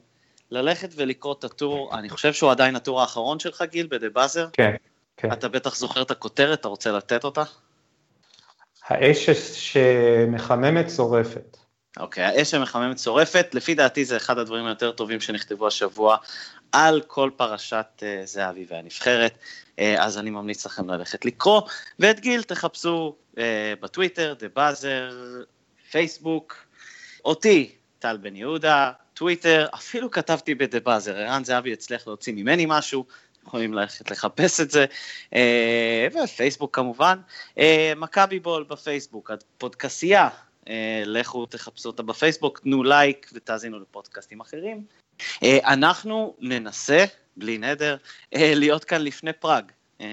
ללכת 0.51 0.89
ולקרוא 0.97 1.35
את 1.39 1.45
הטור, 1.45 1.99
אני 1.99 2.09
חושב 2.09 2.33
שהוא 2.33 2.51
עדיין 2.51 2.77
הטור 2.77 3.01
האחרון 3.01 3.39
שלך, 3.39 3.65
גיל, 3.71 3.87
בדה 3.91 4.09
באזר. 4.09 4.49
כן, 4.53 4.75
כן. 5.17 5.33
אתה 5.33 5.49
בטח 5.49 5.77
זוכר 5.77 6.03
את 6.03 6.11
הכותרת, 6.11 6.61
אתה 6.61 6.69
רוצה 6.69 6.93
לתת 6.93 7.25
אותה? 7.25 7.43
האש 8.87 9.31
שמחממת 9.31 10.91
שורפת. 10.91 11.57
אוקיי, 11.97 12.29
okay, 12.29 12.39
האש 12.39 12.55
המחממת 12.55 12.99
שורפת, 12.99 13.49
לפי 13.53 13.75
דעתי 13.75 14.05
זה 14.05 14.17
אחד 14.17 14.39
הדברים 14.39 14.67
היותר 14.67 14.93
טובים 14.93 15.21
שנכתבו 15.21 15.67
השבוע 15.67 16.17
על 16.73 17.01
כל 17.07 17.31
פרשת 17.37 17.87
uh, 17.99 18.27
זהבי 18.27 18.67
והנבחרת, 18.69 19.35
uh, 19.77 19.81
אז 19.99 20.19
אני 20.19 20.31
ממליץ 20.31 20.67
לכם 20.67 20.91
ללכת 20.91 21.25
לקרוא, 21.25 21.63
ואת 21.99 22.21
גיל 22.21 22.43
תחפשו 22.43 23.17
uh, 23.35 23.39
בטוויטר, 23.81 24.35
The 24.39 24.47
Buzzer, 24.57 25.11
פייסבוק, 25.91 26.57
אותי, 27.25 27.75
טל 27.99 28.17
בן 28.17 28.37
יהודה, 28.37 28.93
טוויטר, 29.15 29.67
אפילו 29.75 30.11
כתבתי 30.11 30.55
ב 30.55 30.61
The 30.61 30.81
Buzzer, 30.81 31.17
ערן 31.17 31.45
זהבי 31.45 31.73
הצליח 31.73 32.07
להוציא 32.07 32.33
ממני 32.33 32.67
משהו, 32.69 33.05
יכולים 33.47 33.75
ללכת 33.75 34.11
לחפש 34.11 34.61
את 34.61 34.71
זה, 34.71 34.85
ופייסבוק 36.25 36.77
כמובן, 36.77 37.19
מכבי 37.97 38.41
בול 38.41 38.65
בפייסבוק, 38.65 39.31
הפודקסייה, 39.31 40.29
לכו 41.07 41.47
תחפשו 41.47 41.89
אותה 41.89 42.03
בפייסבוק, 42.03 42.59
תנו 42.59 42.85
לייק 42.85 43.31
ותאזינו 43.35 43.79
לפודקאסטים 43.79 44.41
אחרים. 44.41 44.85
אה, 45.43 45.59
אנחנו 45.65 46.35
ננסה, 46.41 47.05
בלי 47.37 47.59
נדר, 47.59 47.97
אה, 48.35 48.53
להיות 48.55 48.85
כאן 48.85 49.03
לפני 49.03 49.33
פראג, 49.33 49.65
אה, 50.01 50.07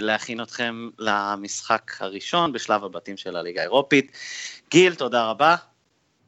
להכין 0.00 0.42
אתכם 0.42 0.88
למשחק 0.98 1.92
הראשון 2.00 2.52
בשלב 2.52 2.84
הבתים 2.84 3.16
של 3.16 3.36
הליגה 3.36 3.60
האירופית. 3.60 4.12
גיל, 4.70 4.94
תודה 4.94 5.30
רבה. 5.30 5.56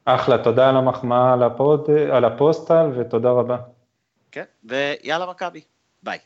אחלה, 0.05 0.45
תודה 0.45 0.69
על 0.69 0.77
המחמאה 0.77 1.33
על, 1.33 1.43
ה 1.43 1.52
pod, 1.52 1.91
על 2.12 2.25
הפוסטל 2.25 2.87
ותודה 2.99 3.31
רבה. 3.31 3.57
כן, 4.33 4.45
ויאללה 4.64 5.27
מכבי, 5.27 5.61
ביי. 6.03 6.19